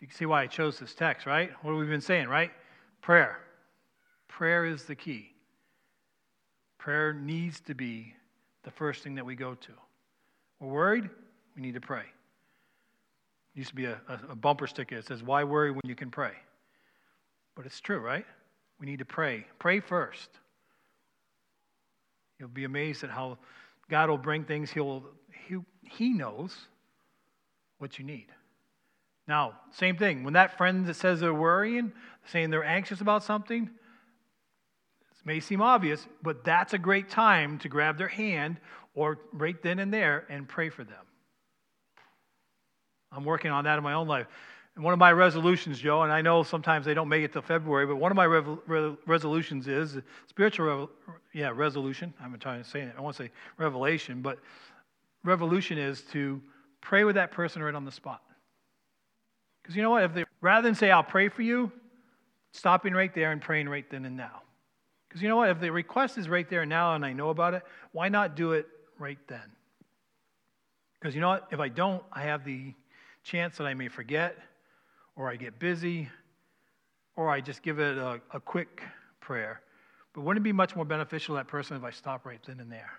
You 0.00 0.06
can 0.06 0.16
see 0.16 0.26
why 0.26 0.42
I 0.42 0.46
chose 0.46 0.78
this 0.78 0.94
text, 0.94 1.26
right? 1.26 1.50
What 1.62 1.72
have 1.72 1.80
we 1.80 1.86
been 1.86 2.00
saying, 2.00 2.28
right? 2.28 2.50
Prayer. 3.02 3.40
Prayer 4.28 4.64
is 4.64 4.84
the 4.84 4.94
key. 4.94 5.32
Prayer 6.78 7.12
needs 7.12 7.60
to 7.60 7.74
be 7.74 8.14
the 8.64 8.70
first 8.70 9.02
thing 9.02 9.14
that 9.14 9.24
we 9.24 9.36
go 9.36 9.54
to. 9.54 9.72
We're 10.60 10.72
worried, 10.72 11.08
we 11.54 11.62
need 11.62 11.74
to 11.74 11.80
pray. 11.80 12.04
There 13.54 13.60
used 13.60 13.70
to 13.70 13.76
be 13.76 13.84
a, 13.84 14.00
a, 14.08 14.32
a 14.32 14.34
bumper 14.34 14.66
sticker 14.66 14.96
that 14.96 15.06
says, 15.06 15.22
Why 15.22 15.44
worry 15.44 15.70
when 15.70 15.82
you 15.84 15.94
can 15.94 16.10
pray? 16.10 16.32
But 17.54 17.66
it's 17.66 17.80
true, 17.80 18.00
right? 18.00 18.26
We 18.84 18.90
need 18.90 18.98
to 18.98 19.06
pray. 19.06 19.46
Pray 19.58 19.80
first. 19.80 20.28
You'll 22.38 22.50
be 22.50 22.64
amazed 22.64 23.02
at 23.02 23.08
how 23.08 23.38
God 23.88 24.10
will 24.10 24.18
bring 24.18 24.44
things, 24.44 24.70
he'll, 24.70 25.04
he, 25.48 25.56
he 25.80 26.12
knows 26.12 26.54
what 27.78 27.98
you 27.98 28.04
need. 28.04 28.26
Now, 29.26 29.54
same 29.70 29.96
thing. 29.96 30.22
When 30.22 30.34
that 30.34 30.58
friend 30.58 30.84
that 30.84 30.96
says 30.96 31.20
they're 31.20 31.32
worrying, 31.32 31.92
saying 32.26 32.50
they're 32.50 32.62
anxious 32.62 33.00
about 33.00 33.24
something, 33.24 33.70
it 35.12 35.24
may 35.24 35.40
seem 35.40 35.62
obvious, 35.62 36.06
but 36.22 36.44
that's 36.44 36.74
a 36.74 36.78
great 36.78 37.08
time 37.08 37.58
to 37.60 37.70
grab 37.70 37.96
their 37.96 38.08
hand 38.08 38.58
or 38.94 39.16
right 39.32 39.62
then 39.62 39.78
and 39.78 39.94
there 39.94 40.26
and 40.28 40.46
pray 40.46 40.68
for 40.68 40.84
them. 40.84 41.06
I'm 43.10 43.24
working 43.24 43.50
on 43.50 43.64
that 43.64 43.78
in 43.78 43.82
my 43.82 43.94
own 43.94 44.08
life. 44.08 44.26
And 44.74 44.84
one 44.84 44.92
of 44.92 44.98
my 44.98 45.12
resolutions, 45.12 45.78
Joe, 45.78 46.02
and 46.02 46.12
I 46.12 46.20
know 46.20 46.42
sometimes 46.42 46.84
they 46.84 46.94
don't 46.94 47.08
make 47.08 47.22
it 47.22 47.32
till 47.32 47.42
February, 47.42 47.86
but 47.86 47.96
one 47.96 48.10
of 48.10 48.16
my 48.16 48.26
rev- 48.26 48.58
re- 48.66 48.96
resolutions 49.06 49.68
is 49.68 49.98
spiritual, 50.26 50.66
rev- 50.66 50.88
yeah, 51.32 51.52
resolution. 51.54 52.12
I'm 52.20 52.36
trying 52.38 52.62
to 52.62 52.68
say 52.68 52.80
it. 52.80 52.94
I 52.98 53.00
want 53.00 53.16
to 53.16 53.24
say 53.24 53.30
revelation, 53.56 54.20
but 54.20 54.38
revolution 55.22 55.78
is 55.78 56.02
to 56.12 56.40
pray 56.80 57.04
with 57.04 57.14
that 57.14 57.30
person 57.30 57.62
right 57.62 57.74
on 57.74 57.84
the 57.84 57.92
spot. 57.92 58.22
Because 59.62 59.76
you 59.76 59.82
know 59.82 59.90
what? 59.90 60.02
If 60.02 60.12
they 60.12 60.24
rather 60.40 60.66
than 60.66 60.74
say 60.74 60.90
I'll 60.90 61.04
pray 61.04 61.28
for 61.28 61.42
you, 61.42 61.70
stopping 62.52 62.94
right 62.94 63.14
there 63.14 63.30
and 63.30 63.40
praying 63.40 63.68
right 63.68 63.88
then 63.88 64.04
and 64.04 64.16
now. 64.16 64.42
Because 65.08 65.22
you 65.22 65.28
know 65.28 65.36
what? 65.36 65.50
If 65.50 65.60
the 65.60 65.70
request 65.70 66.18
is 66.18 66.28
right 66.28 66.48
there 66.50 66.62
and 66.62 66.68
now 66.68 66.94
and 66.94 67.04
I 67.04 67.12
know 67.12 67.30
about 67.30 67.54
it, 67.54 67.62
why 67.92 68.08
not 68.08 68.34
do 68.34 68.52
it 68.52 68.66
right 68.98 69.18
then? 69.28 69.52
Because 71.00 71.14
you 71.14 71.20
know 71.20 71.28
what? 71.28 71.46
If 71.52 71.60
I 71.60 71.68
don't, 71.68 72.02
I 72.12 72.22
have 72.22 72.44
the 72.44 72.74
chance 73.22 73.56
that 73.58 73.66
I 73.66 73.74
may 73.74 73.88
forget 73.88 74.36
or 75.16 75.30
I 75.30 75.36
get 75.36 75.58
busy, 75.58 76.08
or 77.16 77.30
I 77.30 77.40
just 77.40 77.62
give 77.62 77.78
it 77.78 77.96
a, 77.96 78.20
a 78.32 78.40
quick 78.40 78.82
prayer. 79.20 79.60
But 80.12 80.22
wouldn't 80.22 80.42
it 80.42 80.44
be 80.44 80.52
much 80.52 80.76
more 80.76 80.84
beneficial 80.84 81.34
to 81.34 81.38
that 81.38 81.48
person 81.48 81.76
if 81.76 81.84
I 81.84 81.90
stop 81.90 82.24
right 82.24 82.40
then 82.46 82.60
and 82.60 82.70
there? 82.70 82.90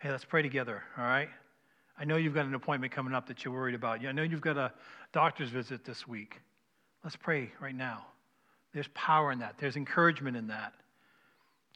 Hey, 0.00 0.10
let's 0.10 0.24
pray 0.24 0.42
together, 0.42 0.82
all 0.96 1.04
right? 1.04 1.28
I 1.98 2.04
know 2.04 2.16
you've 2.16 2.34
got 2.34 2.46
an 2.46 2.54
appointment 2.54 2.92
coming 2.92 3.12
up 3.12 3.26
that 3.28 3.44
you're 3.44 3.52
worried 3.52 3.74
about. 3.74 4.04
I 4.04 4.12
know 4.12 4.22
you've 4.22 4.40
got 4.40 4.56
a 4.56 4.72
doctor's 5.12 5.50
visit 5.50 5.84
this 5.84 6.08
week. 6.08 6.40
Let's 7.04 7.16
pray 7.16 7.52
right 7.60 7.74
now. 7.74 8.06
There's 8.72 8.88
power 8.94 9.32
in 9.32 9.40
that, 9.40 9.56
there's 9.58 9.76
encouragement 9.76 10.36
in 10.36 10.46
that. 10.48 10.72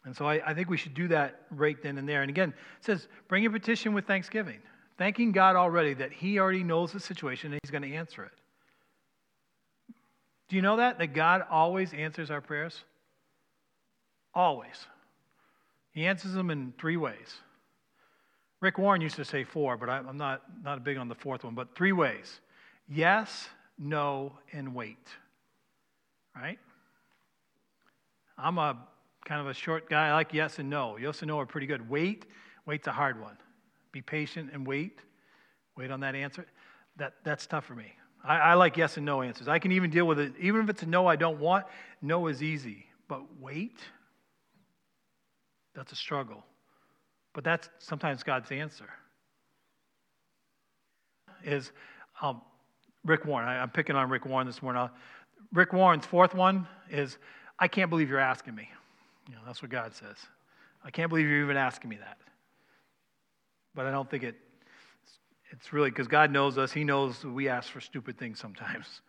And 0.05 0.14
so 0.14 0.27
I, 0.27 0.51
I, 0.51 0.55
think 0.55 0.69
we 0.69 0.77
should 0.77 0.93
do 0.93 1.09
that 1.09 1.43
right 1.51 1.83
then 1.83 1.97
and 1.97 2.07
there. 2.07 2.21
And 2.21 2.31
again, 2.31 2.51
it 2.51 2.85
says, 2.85 3.09
bring 3.27 3.43
your 3.43 3.53
petition 3.53 3.95
with 3.95 4.07
thanksgiving, 4.07 4.61
thanking 4.99 5.33
God 5.33 5.57
already 5.57 5.95
that 5.95 6.12
He 6.12 6.38
already 6.38 6.62
knows 6.62 6.93
the 6.93 7.01
situation 7.01 7.53
and 7.53 7.61
He's 7.64 7.71
going 7.71 7.83
to 7.83 7.95
answer 7.95 8.23
it. 8.23 8.33
Do 10.55 10.59
you 10.59 10.62
know 10.62 10.77
that? 10.77 11.01
That 11.01 11.14
God 11.14 11.43
always 11.51 11.93
answers 11.93 12.31
our 12.31 12.40
prayers? 12.40 12.85
Always. 14.33 14.87
He 15.90 16.07
answers 16.07 16.33
them 16.33 16.49
in 16.49 16.73
three 16.79 16.97
ways. 16.97 17.40
Rick 18.61 18.79
Warren 18.79 19.01
used 19.01 19.17
to 19.17 19.25
say 19.25 19.43
four, 19.43 19.77
but 19.77 19.88
I'm 19.88 20.17
not, 20.17 20.43
not 20.62 20.85
big 20.85 20.97
on 20.97 21.09
the 21.09 21.14
fourth 21.17 21.43
one, 21.43 21.57
but 21.57 21.75
three 21.75 21.90
ways 21.90 22.38
yes, 22.88 23.49
no, 23.81 24.38
and 24.53 24.73
wait. 24.77 25.09
Right? 26.37 26.61
I'm 28.38 28.59
a 28.59 28.79
kind 29.25 29.40
of 29.40 29.49
a 29.49 29.55
short 29.55 29.90
guy. 29.90 30.11
I 30.11 30.12
like 30.12 30.33
yes 30.33 30.61
and 30.61 30.71
no. 30.71 30.99
Yes 30.99 31.21
and 31.23 31.31
no 31.31 31.40
are 31.40 31.47
pretty 31.47 31.67
good. 31.67 31.90
Wait, 31.90 32.27
wait's 32.64 32.87
a 32.87 32.93
hard 32.93 33.21
one. 33.21 33.37
Be 33.90 34.03
patient 34.03 34.51
and 34.53 34.64
wait. 34.64 35.01
Wait 35.77 35.90
on 35.90 35.99
that 35.99 36.14
answer. 36.14 36.47
That, 36.97 37.14
that's 37.25 37.45
tough 37.45 37.64
for 37.64 37.75
me. 37.75 37.93
I, 38.25 38.39
I 38.39 38.55
like 38.55 38.77
yes 38.77 38.97
and 38.97 39.05
no 39.05 39.23
answers. 39.23 39.49
I 39.49 39.59
can 39.59 39.73
even 39.73 39.91
deal 39.91 40.07
with 40.07 40.19
it. 40.19 40.33
Even 40.41 40.63
if 40.63 40.71
it's 40.71 40.83
a 40.83 40.87
no 40.87 41.07
I 41.07 41.17
don't 41.17 41.39
want, 41.39 41.67
no 42.01 42.27
is 42.27 42.43
easy. 42.43 42.87
But 43.07 43.23
wait, 43.41 43.79
that's 45.75 45.93
a 45.93 45.97
struggle. 45.97 46.45
But 47.35 47.45
that's 47.45 47.69
sometimes 47.79 48.23
God's 48.23 48.51
answer. 48.51 48.89
Is 51.45 51.73
um, 52.23 52.41
Rick 53.05 53.27
Warren. 53.27 53.47
I, 53.47 53.57
am 53.57 53.71
picking 53.71 53.97
on 53.97 54.09
Rick 54.09 54.25
Warren 54.25 54.47
this 54.47 54.63
morning. 54.63 54.89
Rick 55.53 55.73
Warren's 55.73 56.07
fourth 56.07 56.35
one 56.35 56.67
is, 56.91 57.19
I 57.59 57.69
can't 57.69 57.91
believe 57.91 58.09
you're 58.09 58.19
asking 58.19 58.55
me. 58.55 58.69
You 59.29 59.35
know, 59.35 59.41
that's 59.47 59.61
what 59.61 59.71
God 59.71 59.95
says. 59.95 60.17
I 60.85 60.91
can't 60.91 61.09
believe 61.11 61.27
you're 61.27 61.43
even 61.43 61.57
asking 61.57 61.91
me 61.91 61.97
that. 61.97 62.19
But 63.75 63.87
I 63.87 63.91
don't 63.91 64.09
think 64.09 64.23
it's 64.23 64.39
It's 65.57 65.73
really 65.73 65.90
because 65.90 66.09
God 66.09 66.33
knows 66.33 66.59
us. 66.59 66.73
He 66.73 66.83
knows 66.83 67.25
we 67.25 67.49
ask 67.49 67.71
for 67.71 67.81
stupid 67.81 68.19
things 68.19 68.40
sometimes. 68.40 69.01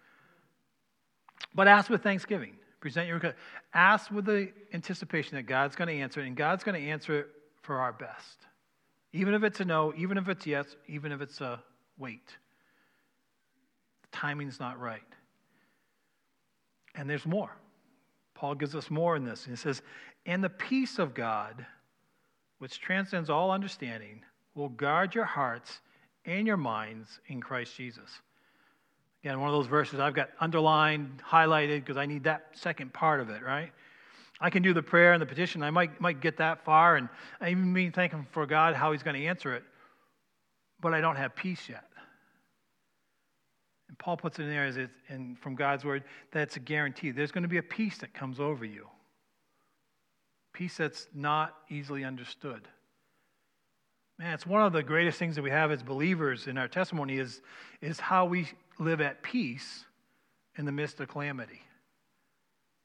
But 1.56 1.68
ask 1.68 1.90
with 1.90 2.04
thanksgiving. 2.04 2.58
Present 2.80 3.08
your 3.08 3.16
request. 3.16 3.36
Ask 3.74 4.12
with 4.12 4.26
the 4.26 4.52
anticipation 4.74 5.38
that 5.38 5.44
God's 5.44 5.76
going 5.76 5.88
to 5.88 6.02
answer 6.02 6.22
it, 6.22 6.28
and 6.28 6.36
God's 6.36 6.64
going 6.64 6.80
to 6.80 6.88
answer 6.88 7.22
it 7.22 7.28
for 7.64 7.80
our 7.80 7.94
best. 7.94 8.46
Even 9.12 9.34
if 9.34 9.44
it's 9.44 9.60
a 9.60 9.66
no, 9.66 9.94
even 9.98 10.18
if 10.18 10.30
it's 10.30 10.46
yes, 10.46 10.76
even 10.88 11.12
if 11.12 11.20
it's 11.22 11.42
a 11.42 11.62
wait. 11.98 12.28
The 14.04 14.18
timing's 14.18 14.60
not 14.60 14.80
right. 14.80 15.02
And 16.94 17.10
there's 17.10 17.26
more. 17.26 17.52
Paul 18.36 18.54
gives 18.54 18.76
us 18.76 18.92
more 18.92 19.16
in 19.16 19.24
this. 19.24 19.46
He 19.46 19.56
says, 19.56 19.82
And 20.26 20.44
the 20.44 20.50
peace 20.50 21.00
of 21.00 21.16
God, 21.16 21.66
which 22.60 22.80
transcends 22.80 23.30
all 23.30 23.50
understanding, 23.50 24.22
will 24.54 24.70
guard 24.70 25.16
your 25.16 25.26
hearts 25.26 25.80
and 26.26 26.48
your 26.48 26.58
minds 26.58 27.20
in 27.28 27.42
Christ 27.42 27.76
Jesus. 27.76 28.10
Again, 29.24 29.40
one 29.40 29.50
of 29.50 29.56
those 29.56 29.68
verses 29.68 30.00
I've 30.00 30.14
got 30.14 30.30
underlined, 30.40 31.22
highlighted, 31.28 31.80
because 31.80 31.98
I 31.98 32.06
need 32.06 32.24
that 32.26 32.48
second 32.54 32.94
part 32.94 33.20
of 33.20 33.30
it, 33.30 33.42
right? 33.42 33.72
I 34.40 34.50
can 34.50 34.62
do 34.62 34.74
the 34.74 34.84
prayer 34.84 35.14
and 35.14 35.22
the 35.22 35.26
petition. 35.26 35.64
I 35.64 35.72
might, 35.72 36.00
might 36.00 36.20
get 36.22 36.38
that 36.38 36.64
far, 36.64 36.98
and 36.98 37.10
I 37.40 37.50
even 37.50 37.72
mean 37.72 37.92
thanking 37.92 38.28
for 38.32 38.46
God 38.46 38.76
how 38.76 38.92
He's 38.92 39.02
going 39.02 39.20
to 39.20 39.26
answer 39.26 39.56
it, 39.56 39.64
but 40.82 40.94
I 40.94 41.02
don't 41.02 41.16
have 41.16 41.36
peace 41.36 41.68
yet. 41.70 41.86
And 43.88 43.98
Paul 43.98 44.18
puts 44.18 44.40
it 44.40 44.44
in 44.44 44.50
there 44.50 44.66
as 44.66 44.78
it's 44.78 44.92
from 45.40 45.56
God's 45.56 45.86
word 45.86 46.04
that 46.32 46.42
it's 46.42 46.58
a 46.58 46.60
guarantee. 46.60 47.12
There's 47.12 47.32
going 47.32 47.44
to 47.44 47.50
be 47.50 47.58
a 47.58 47.64
peace 47.64 47.98
that 48.00 48.14
comes 48.14 48.40
over 48.40 48.66
you, 48.66 48.88
peace 50.54 50.78
that's 50.78 51.08
not 51.14 51.56
easily 51.70 52.04
understood. 52.04 52.68
Man, 54.18 54.34
it's 54.34 54.46
one 54.46 54.62
of 54.62 54.72
the 54.72 54.84
greatest 54.84 55.20
things 55.20 55.36
that 55.36 55.42
we 55.42 55.50
have 55.50 55.72
as 55.72 55.84
believers 55.84 56.48
in 56.48 56.58
our 56.58 56.68
testimony 56.68 57.18
is, 57.18 57.42
is 57.82 58.00
how 58.00 58.26
we 58.26 58.48
live 58.80 59.02
at 59.02 59.22
peace 59.22 59.86
in 60.58 60.66
the 60.66 60.72
midst 60.72 61.00
of 61.02 61.10
calamity. 61.10 61.62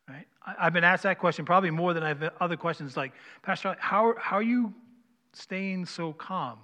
Right? 0.09 0.27
I, 0.45 0.65
have 0.65 0.73
been 0.73 0.83
asked 0.83 1.05
that 1.05 1.21
question 1.21 1.45
probably 1.45 1.71
more 1.71 1.95
than 1.95 2.03
I've 2.03 2.23
other 2.41 2.57
questions 2.57 2.97
like, 2.97 3.13
Pastor, 3.43 3.77
how, 3.79 4.15
how 4.19 4.37
are 4.37 4.43
you 4.43 4.75
staying 5.33 5.87
so 5.87 6.13
calm 6.13 6.59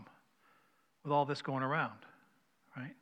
with 1.05 1.13
all 1.13 1.25
this 1.25 1.43
going 1.43 1.63
around? 1.63 1.99
Right? 2.77 2.95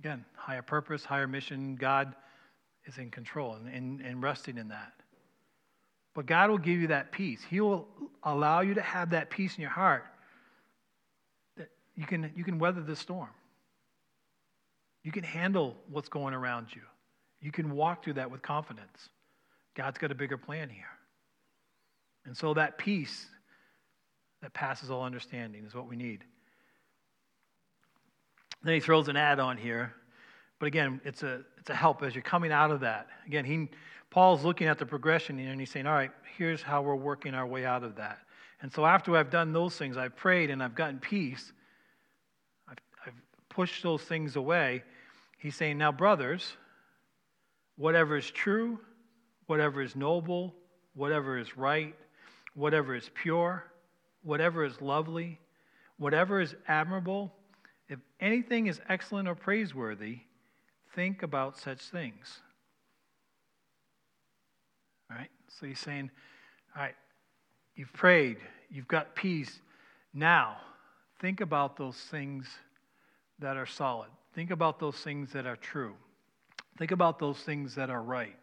Again, 0.00 0.26
higher 0.34 0.60
purpose, 0.60 1.02
higher 1.02 1.26
mission, 1.26 1.76
God 1.76 2.14
is 2.84 2.98
in 2.98 3.10
control 3.10 3.54
and, 3.54 3.74
and, 3.74 4.00
and 4.02 4.22
resting 4.22 4.58
in 4.58 4.68
that. 4.68 4.92
But 6.14 6.26
God 6.26 6.50
will 6.50 6.58
give 6.58 6.78
you 6.78 6.88
that 6.88 7.10
peace. 7.10 7.40
He 7.48 7.60
will 7.60 7.88
allow 8.22 8.60
you 8.60 8.74
to 8.74 8.82
have 8.82 9.10
that 9.10 9.30
peace 9.30 9.56
in 9.56 9.62
your 9.62 9.70
heart 9.70 10.04
you 12.00 12.06
can, 12.06 12.32
you 12.34 12.44
can 12.44 12.58
weather 12.58 12.80
the 12.80 12.96
storm. 12.96 13.28
You 15.04 15.12
can 15.12 15.22
handle 15.22 15.76
what's 15.90 16.08
going 16.08 16.32
around 16.32 16.68
you. 16.74 16.80
You 17.42 17.52
can 17.52 17.72
walk 17.72 18.02
through 18.02 18.14
that 18.14 18.30
with 18.30 18.40
confidence. 18.40 19.10
God's 19.74 19.98
got 19.98 20.10
a 20.10 20.14
bigger 20.14 20.38
plan 20.38 20.70
here. 20.70 20.84
And 22.24 22.34
so 22.34 22.54
that 22.54 22.78
peace 22.78 23.26
that 24.40 24.54
passes 24.54 24.90
all 24.90 25.02
understanding 25.02 25.62
is 25.66 25.74
what 25.74 25.88
we 25.88 25.96
need. 25.96 26.24
Then 28.62 28.72
he 28.72 28.80
throws 28.80 29.08
an 29.08 29.16
add 29.16 29.38
on 29.38 29.58
here. 29.58 29.92
But 30.58 30.68
again, 30.68 31.02
it's 31.04 31.22
a, 31.22 31.42
it's 31.58 31.68
a 31.68 31.74
help 31.74 32.02
as 32.02 32.14
you're 32.14 32.22
coming 32.22 32.50
out 32.50 32.70
of 32.70 32.80
that. 32.80 33.08
Again, 33.26 33.44
he, 33.44 33.68
Paul's 34.08 34.42
looking 34.42 34.68
at 34.68 34.78
the 34.78 34.86
progression 34.86 35.38
here 35.38 35.50
and 35.50 35.60
he's 35.60 35.70
saying, 35.70 35.86
all 35.86 35.92
right, 35.92 36.12
here's 36.38 36.62
how 36.62 36.80
we're 36.80 36.94
working 36.94 37.34
our 37.34 37.46
way 37.46 37.66
out 37.66 37.84
of 37.84 37.96
that. 37.96 38.20
And 38.62 38.72
so 38.72 38.86
after 38.86 39.14
I've 39.18 39.30
done 39.30 39.52
those 39.52 39.76
things, 39.76 39.98
I've 39.98 40.16
prayed 40.16 40.48
and 40.48 40.62
I've 40.62 40.74
gotten 40.74 40.98
peace, 40.98 41.52
I've 43.50 43.82
those 43.82 44.02
things 44.02 44.36
away. 44.36 44.82
He's 45.38 45.56
saying, 45.56 45.78
now, 45.78 45.92
brothers, 45.92 46.56
whatever 47.76 48.16
is 48.16 48.30
true, 48.30 48.78
whatever 49.46 49.82
is 49.82 49.96
noble, 49.96 50.54
whatever 50.94 51.38
is 51.38 51.56
right, 51.56 51.94
whatever 52.54 52.94
is 52.94 53.10
pure, 53.14 53.64
whatever 54.22 54.64
is 54.64 54.80
lovely, 54.80 55.38
whatever 55.98 56.40
is 56.40 56.54
admirable, 56.68 57.32
if 57.88 57.98
anything 58.20 58.66
is 58.66 58.80
excellent 58.88 59.28
or 59.28 59.34
praiseworthy, 59.34 60.20
think 60.94 61.22
about 61.22 61.58
such 61.58 61.80
things. 61.80 62.40
All 65.10 65.16
right? 65.16 65.30
So 65.48 65.66
he's 65.66 65.80
saying, 65.80 66.10
all 66.76 66.82
right, 66.82 66.94
you've 67.74 67.92
prayed, 67.92 68.36
you've 68.70 68.88
got 68.88 69.14
peace. 69.14 69.60
Now, 70.14 70.58
think 71.20 71.40
about 71.40 71.76
those 71.76 71.96
things 71.96 72.46
that 73.40 73.56
are 73.56 73.66
solid. 73.66 74.08
Think 74.34 74.50
about 74.50 74.78
those 74.78 74.96
things 74.96 75.32
that 75.32 75.46
are 75.46 75.56
true. 75.56 75.94
Think 76.78 76.92
about 76.92 77.18
those 77.18 77.38
things 77.38 77.74
that 77.74 77.90
are 77.90 78.02
right. 78.02 78.36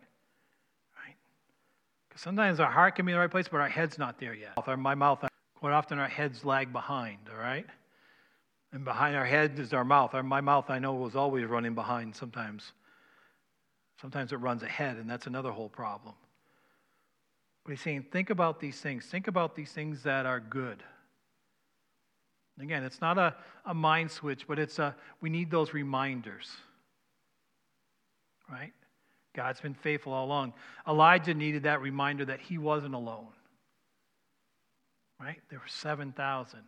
Right? 0.96 1.16
Because 2.10 2.22
sometimes 2.22 2.60
our 2.60 2.72
heart 2.72 2.96
can 2.96 3.06
be 3.06 3.12
in 3.12 3.16
the 3.16 3.22
right 3.22 3.32
place, 3.32 3.48
but 3.48 3.62
our 3.62 3.70
head's 3.70 3.98
not 3.98 4.20
there 4.20 4.34
yet. 4.34 4.56
My 4.78 4.96
mouth, 4.96 5.24
quite 5.56 5.74
often 5.74 5.98
our 5.98 6.08
heads 6.08 6.44
lag 6.44 6.74
behind, 6.74 7.20
all 7.32 7.40
right? 7.40 7.66
And 8.74 8.84
behind 8.84 9.16
our 9.16 9.26
head 9.26 9.58
is 9.60 9.74
our 9.74 9.86
mouth. 9.86 10.14
Our, 10.14 10.24
my 10.24 10.42
mouth, 10.42 10.70
I 10.70 10.78
know, 10.78 10.94
was 10.94 11.16
always 11.16 11.46
running 11.46 11.74
behind 11.74 12.16
sometimes. 12.16 12.74
Sometimes 14.02 14.34
it 14.34 14.38
runs 14.38 14.62
ahead, 14.62 14.98
and 14.98 15.10
that's 15.10 15.26
another 15.26 15.52
whole 15.52 15.70
problem. 15.70 16.14
But 17.64 17.72
he's 17.72 17.82
saying, 17.82 18.06
think 18.12 18.30
about 18.30 18.60
these 18.60 18.80
things. 18.80 19.06
Think 19.06 19.28
about 19.28 19.56
these 19.56 19.72
things 19.72 20.04
that 20.04 20.26
are 20.26 20.40
good. 20.40 20.84
Again, 22.62 22.84
it's 22.84 23.02
not 23.02 23.18
a, 23.18 23.36
a 23.66 23.74
mind 23.74 24.10
switch, 24.10 24.48
but 24.48 24.58
it's 24.58 24.80
a, 24.80 24.96
we 25.22 25.30
need 25.30 25.52
those 25.52 25.74
reminders. 25.74 26.50
Right? 28.50 28.74
God's 29.36 29.62
been 29.62 29.76
faithful 29.76 30.14
all 30.14 30.26
along. 30.26 30.54
Elijah 30.88 31.34
needed 31.34 31.64
that 31.64 31.82
reminder 31.82 32.26
that 32.26 32.40
he 32.40 32.58
wasn't 32.58 32.96
alone. 32.96 33.28
Right? 35.20 35.40
There 35.50 35.60
were 35.60 35.68
7,000. 35.68 36.60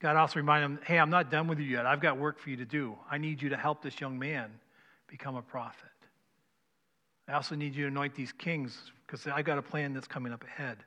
God 0.00 0.16
also 0.16 0.38
reminded 0.38 0.66
him, 0.66 0.78
hey, 0.86 0.98
I'm 0.98 1.10
not 1.10 1.30
done 1.30 1.48
with 1.48 1.58
you 1.58 1.66
yet. 1.66 1.86
I've 1.86 2.00
got 2.00 2.18
work 2.18 2.38
for 2.38 2.50
you 2.50 2.56
to 2.56 2.64
do. 2.64 2.96
I 3.10 3.18
need 3.18 3.42
you 3.42 3.50
to 3.50 3.56
help 3.56 3.82
this 3.82 4.00
young 4.00 4.18
man 4.18 4.50
become 5.08 5.36
a 5.36 5.42
prophet. 5.42 5.88
I 7.28 7.32
also 7.32 7.54
need 7.54 7.74
you 7.74 7.84
to 7.84 7.88
anoint 7.88 8.14
these 8.14 8.32
kings 8.32 8.90
because 9.06 9.26
I've 9.26 9.44
got 9.44 9.58
a 9.58 9.62
plan 9.62 9.94
that's 9.94 10.06
coming 10.06 10.32
up 10.32 10.44
ahead. 10.44 10.78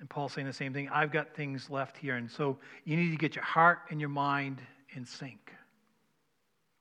And 0.00 0.08
Paul's 0.08 0.32
saying 0.32 0.46
the 0.46 0.52
same 0.52 0.72
thing. 0.72 0.88
I've 0.88 1.10
got 1.10 1.34
things 1.34 1.70
left 1.70 1.96
here. 1.96 2.16
And 2.16 2.30
so 2.30 2.58
you 2.84 2.96
need 2.96 3.10
to 3.10 3.16
get 3.16 3.34
your 3.34 3.44
heart 3.44 3.80
and 3.90 4.00
your 4.00 4.10
mind 4.10 4.60
in 4.94 5.04
sync. 5.04 5.52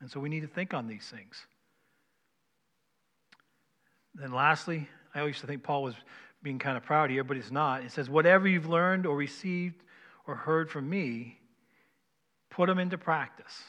And 0.02 0.10
so 0.10 0.20
we 0.20 0.30
need 0.30 0.42
to 0.42 0.48
think 0.48 0.74
on 0.74 0.88
these 0.88 1.08
things. 1.08 1.36
Then 4.14 4.32
lastly, 4.32 4.88
I 5.16 5.20
always 5.20 5.40
think 5.40 5.64
Paul 5.64 5.84
was 5.84 5.96
being 6.44 6.60
kind 6.60 6.78
of 6.78 6.84
proud 6.84 7.10
here, 7.10 7.24
but 7.24 7.38
he's 7.38 7.52
not. 7.52 7.84
It 7.84 7.92
says, 7.92 8.10
Whatever 8.10 8.48
you've 8.48 8.70
learned 8.70 9.06
or 9.06 9.16
received 9.16 9.84
or 10.28 10.36
heard 10.36 10.70
from 10.70 10.90
me, 10.90 11.40
put 12.50 12.68
them 12.68 12.80
into 12.80 12.98
practice, 12.98 13.62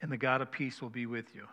and 0.00 0.12
the 0.12 0.16
God 0.16 0.40
of 0.40 0.50
peace 0.50 0.80
will 0.80 0.90
be 0.90 1.06
with 1.06 1.34
you. 1.34 1.46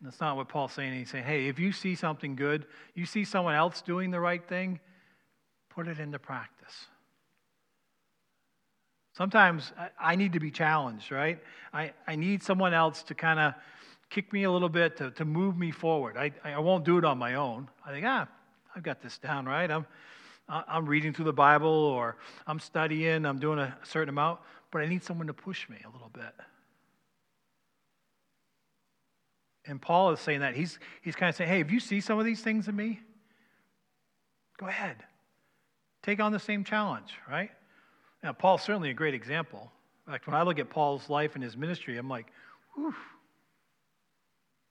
That's 0.00 0.20
not 0.20 0.36
what 0.36 0.48
Paul's 0.48 0.72
saying. 0.72 0.98
He's 0.98 1.10
saying, 1.10 1.24
hey, 1.24 1.48
if 1.48 1.58
you 1.58 1.72
see 1.72 1.94
something 1.94 2.36
good, 2.36 2.66
you 2.94 3.06
see 3.06 3.24
someone 3.24 3.54
else 3.54 3.80
doing 3.80 4.10
the 4.10 4.20
right 4.20 4.46
thing, 4.46 4.78
put 5.76 5.86
it 5.86 6.00
into 6.00 6.18
practice. 6.18 6.86
Sometimes 9.16 9.72
I 10.00 10.16
need 10.16 10.32
to 10.32 10.40
be 10.40 10.50
challenged, 10.50 11.12
right? 11.12 11.38
I, 11.72 11.92
I 12.06 12.16
need 12.16 12.42
someone 12.42 12.72
else 12.72 13.02
to 13.04 13.14
kind 13.14 13.38
of 13.38 13.54
kick 14.08 14.32
me 14.32 14.44
a 14.44 14.50
little 14.50 14.68
bit, 14.70 14.96
to, 14.96 15.10
to 15.12 15.24
move 15.24 15.56
me 15.56 15.70
forward. 15.70 16.16
I, 16.16 16.32
I 16.44 16.58
won't 16.58 16.84
do 16.84 16.96
it 16.96 17.04
on 17.04 17.18
my 17.18 17.34
own. 17.34 17.68
I 17.84 17.90
think, 17.90 18.06
ah, 18.06 18.26
I've 18.74 18.82
got 18.82 19.02
this 19.02 19.18
down, 19.18 19.44
right? 19.46 19.70
I'm, 19.70 19.86
I'm 20.48 20.86
reading 20.86 21.12
through 21.12 21.26
the 21.26 21.32
Bible 21.32 21.68
or 21.68 22.16
I'm 22.46 22.58
studying, 22.58 23.26
I'm 23.26 23.38
doing 23.38 23.58
a 23.58 23.76
certain 23.84 24.08
amount, 24.08 24.40
but 24.70 24.80
I 24.80 24.86
need 24.86 25.04
someone 25.04 25.26
to 25.26 25.34
push 25.34 25.68
me 25.68 25.76
a 25.84 25.90
little 25.90 26.10
bit. 26.12 26.34
And 29.66 29.82
Paul 29.82 30.12
is 30.12 30.20
saying 30.20 30.40
that. 30.40 30.54
He's, 30.54 30.78
he's 31.02 31.16
kind 31.16 31.28
of 31.28 31.36
saying, 31.36 31.50
hey, 31.50 31.60
if 31.60 31.70
you 31.70 31.80
see 31.80 32.00
some 32.00 32.18
of 32.18 32.24
these 32.24 32.40
things 32.40 32.68
in 32.68 32.76
me, 32.76 33.00
go 34.58 34.66
ahead. 34.66 34.96
Take 36.06 36.20
on 36.20 36.30
the 36.30 36.38
same 36.38 36.62
challenge, 36.62 37.14
right? 37.28 37.50
Now, 38.22 38.32
Paul's 38.32 38.62
certainly 38.62 38.90
a 38.90 38.94
great 38.94 39.12
example. 39.12 39.72
In 40.06 40.12
fact, 40.12 40.28
when 40.28 40.36
I 40.36 40.42
look 40.42 40.60
at 40.60 40.70
Paul's 40.70 41.10
life 41.10 41.34
and 41.34 41.42
his 41.42 41.56
ministry, 41.56 41.98
I'm 41.98 42.08
like, 42.08 42.26
whew, 42.76 42.94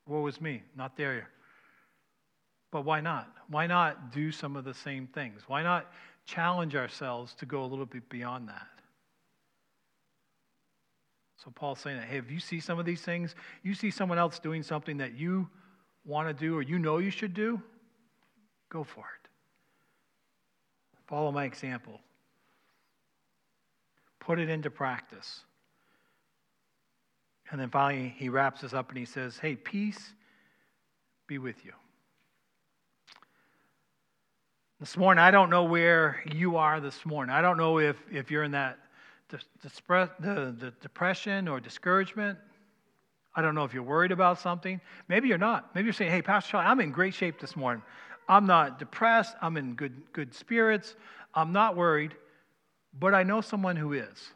woe 0.08 0.22
was 0.22 0.40
me, 0.40 0.64
not 0.78 0.96
there. 0.96 1.28
But 2.72 2.86
why 2.86 3.02
not? 3.02 3.30
Why 3.50 3.68
not 3.68 4.14
do 4.14 4.32
some 4.32 4.56
of 4.56 4.64
the 4.64 4.74
same 4.74 5.08
things? 5.08 5.42
Why 5.48 5.62
not 5.62 5.92
challenge 6.26 6.74
ourselves 6.74 7.34
to 7.36 7.46
go 7.46 7.66
a 7.66 7.68
little 7.68 7.86
bit 7.86 8.08
beyond 8.08 8.48
that? 8.48 8.68
So 11.44 11.52
Paul's 11.54 11.80
saying 11.80 11.98
that, 11.98 12.08
hey, 12.08 12.18
if 12.18 12.32
you 12.32 12.40
see 12.40 12.62
some 12.62 12.80
of 12.80 12.86
these 12.86 13.02
things, 13.02 13.36
you 13.62 13.74
see 13.74 13.92
someone 13.92 14.18
else 14.18 14.40
doing 14.40 14.64
something 14.64 14.98
that 14.98 15.18
you 15.18 15.50
want 16.06 16.30
to 16.30 16.34
do 16.34 16.58
or 16.58 16.62
you 16.62 16.80
know 16.80 17.00
you 17.00 17.12
should 17.12 17.34
do, 17.34 17.62
go 18.72 18.86
for 18.86 19.02
it. 19.02 19.25
Follow 21.08 21.32
my 21.32 21.46
example. 21.46 22.00
Put 24.20 24.40
it 24.40 24.50
into 24.50 24.70
practice. 24.70 25.42
And 27.52 27.62
then 27.62 27.70
finally, 27.70 28.14
he 28.18 28.30
wraps 28.30 28.64
us 28.64 28.74
up 28.74 28.90
and 28.90 28.98
he 28.98 29.06
says, 29.06 29.38
Hey, 29.38 29.56
peace 29.56 30.14
be 31.28 31.38
with 31.38 31.64
you. 31.64 31.74
This 34.80 34.98
morning, 34.98 35.24
I 35.24 35.32
don't 35.32 35.50
know 35.50 35.64
where 35.64 36.22
you 36.34 36.58
are 36.58 36.80
this 36.80 37.06
morning. 37.06 37.34
I 37.34 37.42
don't 37.42 37.58
know 37.58 37.80
if, 37.80 37.96
if 38.12 38.30
you're 38.30 38.44
in 38.44 38.52
that 38.52 38.80
the, 40.20 40.56
the 40.60 40.74
depression 40.82 41.48
or 41.48 41.60
discouragement. 41.60 42.38
I 43.36 43.42
don't 43.42 43.56
know 43.56 43.64
if 43.64 43.74
you're 43.74 43.84
worried 43.84 44.12
about 44.12 44.40
something. 44.40 44.80
Maybe 45.08 45.28
you're 45.28 45.38
not. 45.38 45.74
Maybe 45.76 45.86
you're 45.86 45.94
saying, 45.94 46.12
hey, 46.12 46.22
Pastor 46.22 46.52
Charlie, 46.52 46.68
I'm 46.68 46.80
in 46.80 46.92
great 46.92 47.14
shape 47.14 47.40
this 47.40 47.56
morning. 47.56 47.84
I'm 48.28 48.46
not 48.46 48.80
depressed. 48.80 49.36
I'm 49.42 49.58
in 49.58 49.76
good, 49.76 49.94
good 50.14 50.34
spirits. 50.34 50.96
I'm 51.34 51.52
not 51.52 51.76
worried, 51.76 52.14
but 52.98 53.14
I 53.14 53.24
know 53.24 53.42
someone 53.42 53.76
who 53.76 53.94
is. 53.94 54.30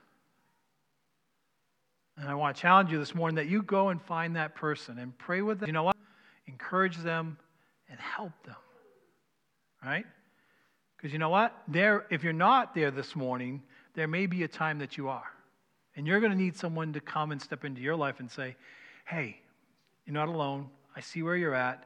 And 2.17 2.27
I 2.27 2.35
want 2.35 2.55
to 2.55 2.61
challenge 2.61 2.91
you 2.91 2.99
this 2.99 3.15
morning 3.15 3.37
that 3.37 3.47
you 3.47 3.61
go 3.61 3.89
and 3.89 4.01
find 4.01 4.35
that 4.35 4.53
person 4.53 4.99
and 4.99 5.17
pray 5.17 5.41
with 5.41 5.59
them. 5.61 5.67
You 5.67 5.73
know 5.73 5.83
what? 5.83 5.95
Encourage 6.47 6.97
them 6.97 7.37
and 7.89 7.97
help 7.99 8.33
them. 8.43 8.55
Right? 9.83 10.05
Because 10.97 11.13
you 11.13 11.19
know 11.19 11.29
what? 11.29 11.55
There, 11.69 12.05
if 12.09 12.23
you're 12.23 12.33
not 12.33 12.75
there 12.75 12.91
this 12.91 13.15
morning, 13.15 13.63
there 13.95 14.07
may 14.07 14.25
be 14.25 14.43
a 14.43 14.49
time 14.49 14.79
that 14.79 14.97
you 14.97 15.07
are. 15.07 15.31
And 15.95 16.05
you're 16.05 16.19
going 16.19 16.33
to 16.33 16.37
need 16.37 16.57
someone 16.57 16.93
to 16.93 16.99
come 16.99 17.31
and 17.31 17.41
step 17.41 17.63
into 17.63 17.81
your 17.81 17.95
life 17.95 18.19
and 18.19 18.29
say, 18.29 18.57
hey, 19.05 19.39
you're 20.05 20.13
not 20.13 20.27
alone. 20.27 20.69
I 20.95 21.01
see 21.01 21.23
where 21.23 21.37
you're 21.37 21.55
at. 21.55 21.85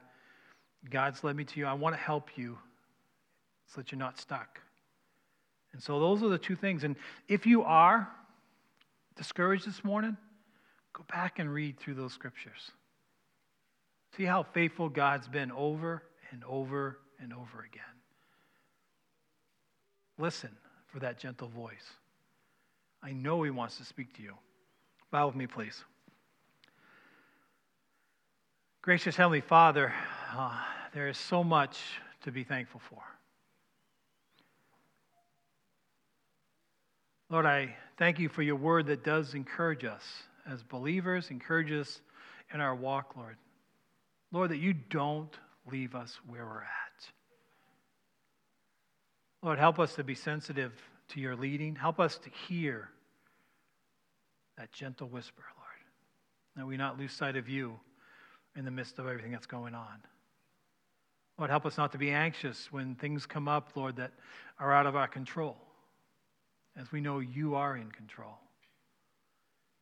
God's 0.89 1.23
led 1.23 1.36
me 1.36 1.45
to 1.45 1.59
you. 1.59 1.65
I 1.65 1.73
want 1.73 1.95
to 1.95 2.01
help 2.01 2.38
you 2.38 2.57
so 3.67 3.81
that 3.81 3.91
you're 3.91 3.99
not 3.99 4.19
stuck. 4.19 4.59
And 5.71 5.81
so 5.81 5.99
those 5.99 6.21
are 6.21 6.29
the 6.29 6.38
two 6.38 6.55
things. 6.55 6.84
And 6.84 6.95
if 7.27 7.45
you 7.45 7.63
are 7.63 8.07
discouraged 9.15 9.67
this 9.67 9.84
morning, 9.84 10.17
go 10.93 11.03
back 11.11 11.39
and 11.39 11.51
read 11.51 11.79
through 11.79 11.95
those 11.95 12.13
scriptures. 12.13 12.71
See 14.17 14.23
how 14.25 14.43
faithful 14.43 14.89
God's 14.89 15.27
been 15.27 15.51
over 15.51 16.03
and 16.31 16.43
over 16.47 16.99
and 17.19 17.34
over 17.34 17.61
again. 17.61 17.84
Listen 20.19 20.51
for 20.88 20.99
that 20.99 21.17
gentle 21.17 21.47
voice. 21.47 21.93
I 23.01 23.11
know 23.13 23.41
He 23.41 23.49
wants 23.49 23.77
to 23.77 23.86
speak 23.86 24.13
to 24.17 24.21
you. 24.21 24.36
Bow 25.09 25.27
with 25.27 25.36
me, 25.36 25.47
please. 25.47 25.84
Gracious 28.84 29.15
Heavenly 29.15 29.41
Father, 29.41 29.93
uh, 30.36 30.51
there 30.93 31.07
is 31.07 31.17
so 31.17 31.43
much 31.43 31.79
to 32.23 32.31
be 32.31 32.43
thankful 32.43 32.81
for. 32.89 33.01
Lord, 37.29 37.45
I 37.45 37.75
thank 37.97 38.19
you 38.19 38.29
for 38.29 38.41
your 38.41 38.55
word 38.55 38.88
that 38.88 39.03
does 39.03 39.34
encourage 39.34 39.86
us 39.86 40.03
as 40.47 40.61
believers, 40.63 41.31
encourage 41.31 41.71
us 41.71 42.01
in 42.53 42.61
our 42.61 42.75
walk, 42.75 43.15
Lord. 43.17 43.38
Lord, 44.31 44.51
that 44.51 44.57
you 44.57 44.73
don't 44.73 45.36
leave 45.71 45.95
us 45.95 46.19
where 46.27 46.45
we're 46.45 46.61
at. 46.61 47.07
Lord, 49.41 49.59
help 49.59 49.79
us 49.79 49.95
to 49.95 50.03
be 50.03 50.15
sensitive 50.15 50.73
to 51.09 51.19
your 51.19 51.36
leading. 51.36 51.75
Help 51.75 51.99
us 51.99 52.17
to 52.19 52.29
hear 52.47 52.89
that 54.57 54.71
gentle 54.71 55.07
whisper, 55.07 55.43
Lord, 55.57 56.57
that 56.57 56.67
we 56.67 56.77
not 56.77 56.99
lose 56.99 57.13
sight 57.13 57.36
of 57.36 57.49
you 57.49 57.79
in 58.55 58.65
the 58.65 58.71
midst 58.71 58.99
of 58.99 59.07
everything 59.07 59.31
that's 59.31 59.47
going 59.47 59.73
on. 59.73 60.01
Lord, 61.38 61.49
help 61.49 61.65
us 61.65 61.77
not 61.77 61.91
to 61.93 61.97
be 61.97 62.11
anxious 62.11 62.71
when 62.71 62.95
things 62.95 63.25
come 63.25 63.47
up, 63.47 63.69
Lord, 63.75 63.95
that 63.95 64.11
are 64.59 64.71
out 64.71 64.86
of 64.86 64.95
our 64.95 65.07
control 65.07 65.57
as 66.79 66.91
we 66.91 67.01
know 67.01 67.19
you 67.19 67.55
are 67.55 67.75
in 67.75 67.91
control. 67.91 68.38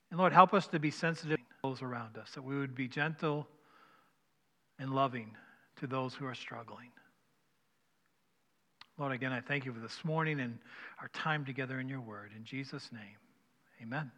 And 0.10 0.20
Lord, 0.20 0.34
help 0.34 0.54
us 0.54 0.68
to 0.68 0.80
be 0.80 0.92
sensitive 0.92 1.38
to 1.38 1.44
those 1.64 1.82
around 1.82 2.18
us, 2.18 2.32
that 2.32 2.44
we 2.44 2.58
would 2.58 2.76
be 2.76 2.88
gentle 2.88 3.48
and 4.80 4.94
loving 4.94 5.32
to 5.78 5.88
those 5.88 6.14
who 6.14 6.26
are 6.26 6.36
struggling. 6.36 6.90
Lord, 8.98 9.14
again, 9.14 9.32
I 9.32 9.42
thank 9.42 9.66
you 9.66 9.74
for 9.74 9.80
this 9.80 10.04
morning 10.04 10.42
and 10.42 10.60
our 11.02 11.08
time 11.10 11.46
together 11.46 11.80
in 11.80 11.88
your 11.88 12.02
word. 12.02 12.32
In 12.36 12.44
Jesus' 12.44 12.92
name, 12.92 13.18
amen. 13.82 14.12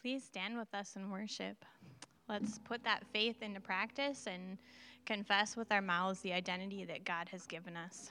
Please 0.00 0.24
stand 0.24 0.58
with 0.58 0.74
us 0.74 0.96
in 0.96 1.10
worship. 1.10 1.64
Let's 2.32 2.58
put 2.60 2.82
that 2.84 3.04
faith 3.12 3.42
into 3.42 3.60
practice 3.60 4.26
and 4.26 4.56
confess 5.04 5.54
with 5.54 5.70
our 5.70 5.82
mouths 5.82 6.20
the 6.20 6.32
identity 6.32 6.82
that 6.86 7.04
God 7.04 7.28
has 7.28 7.44
given 7.46 7.76
us. 7.76 8.10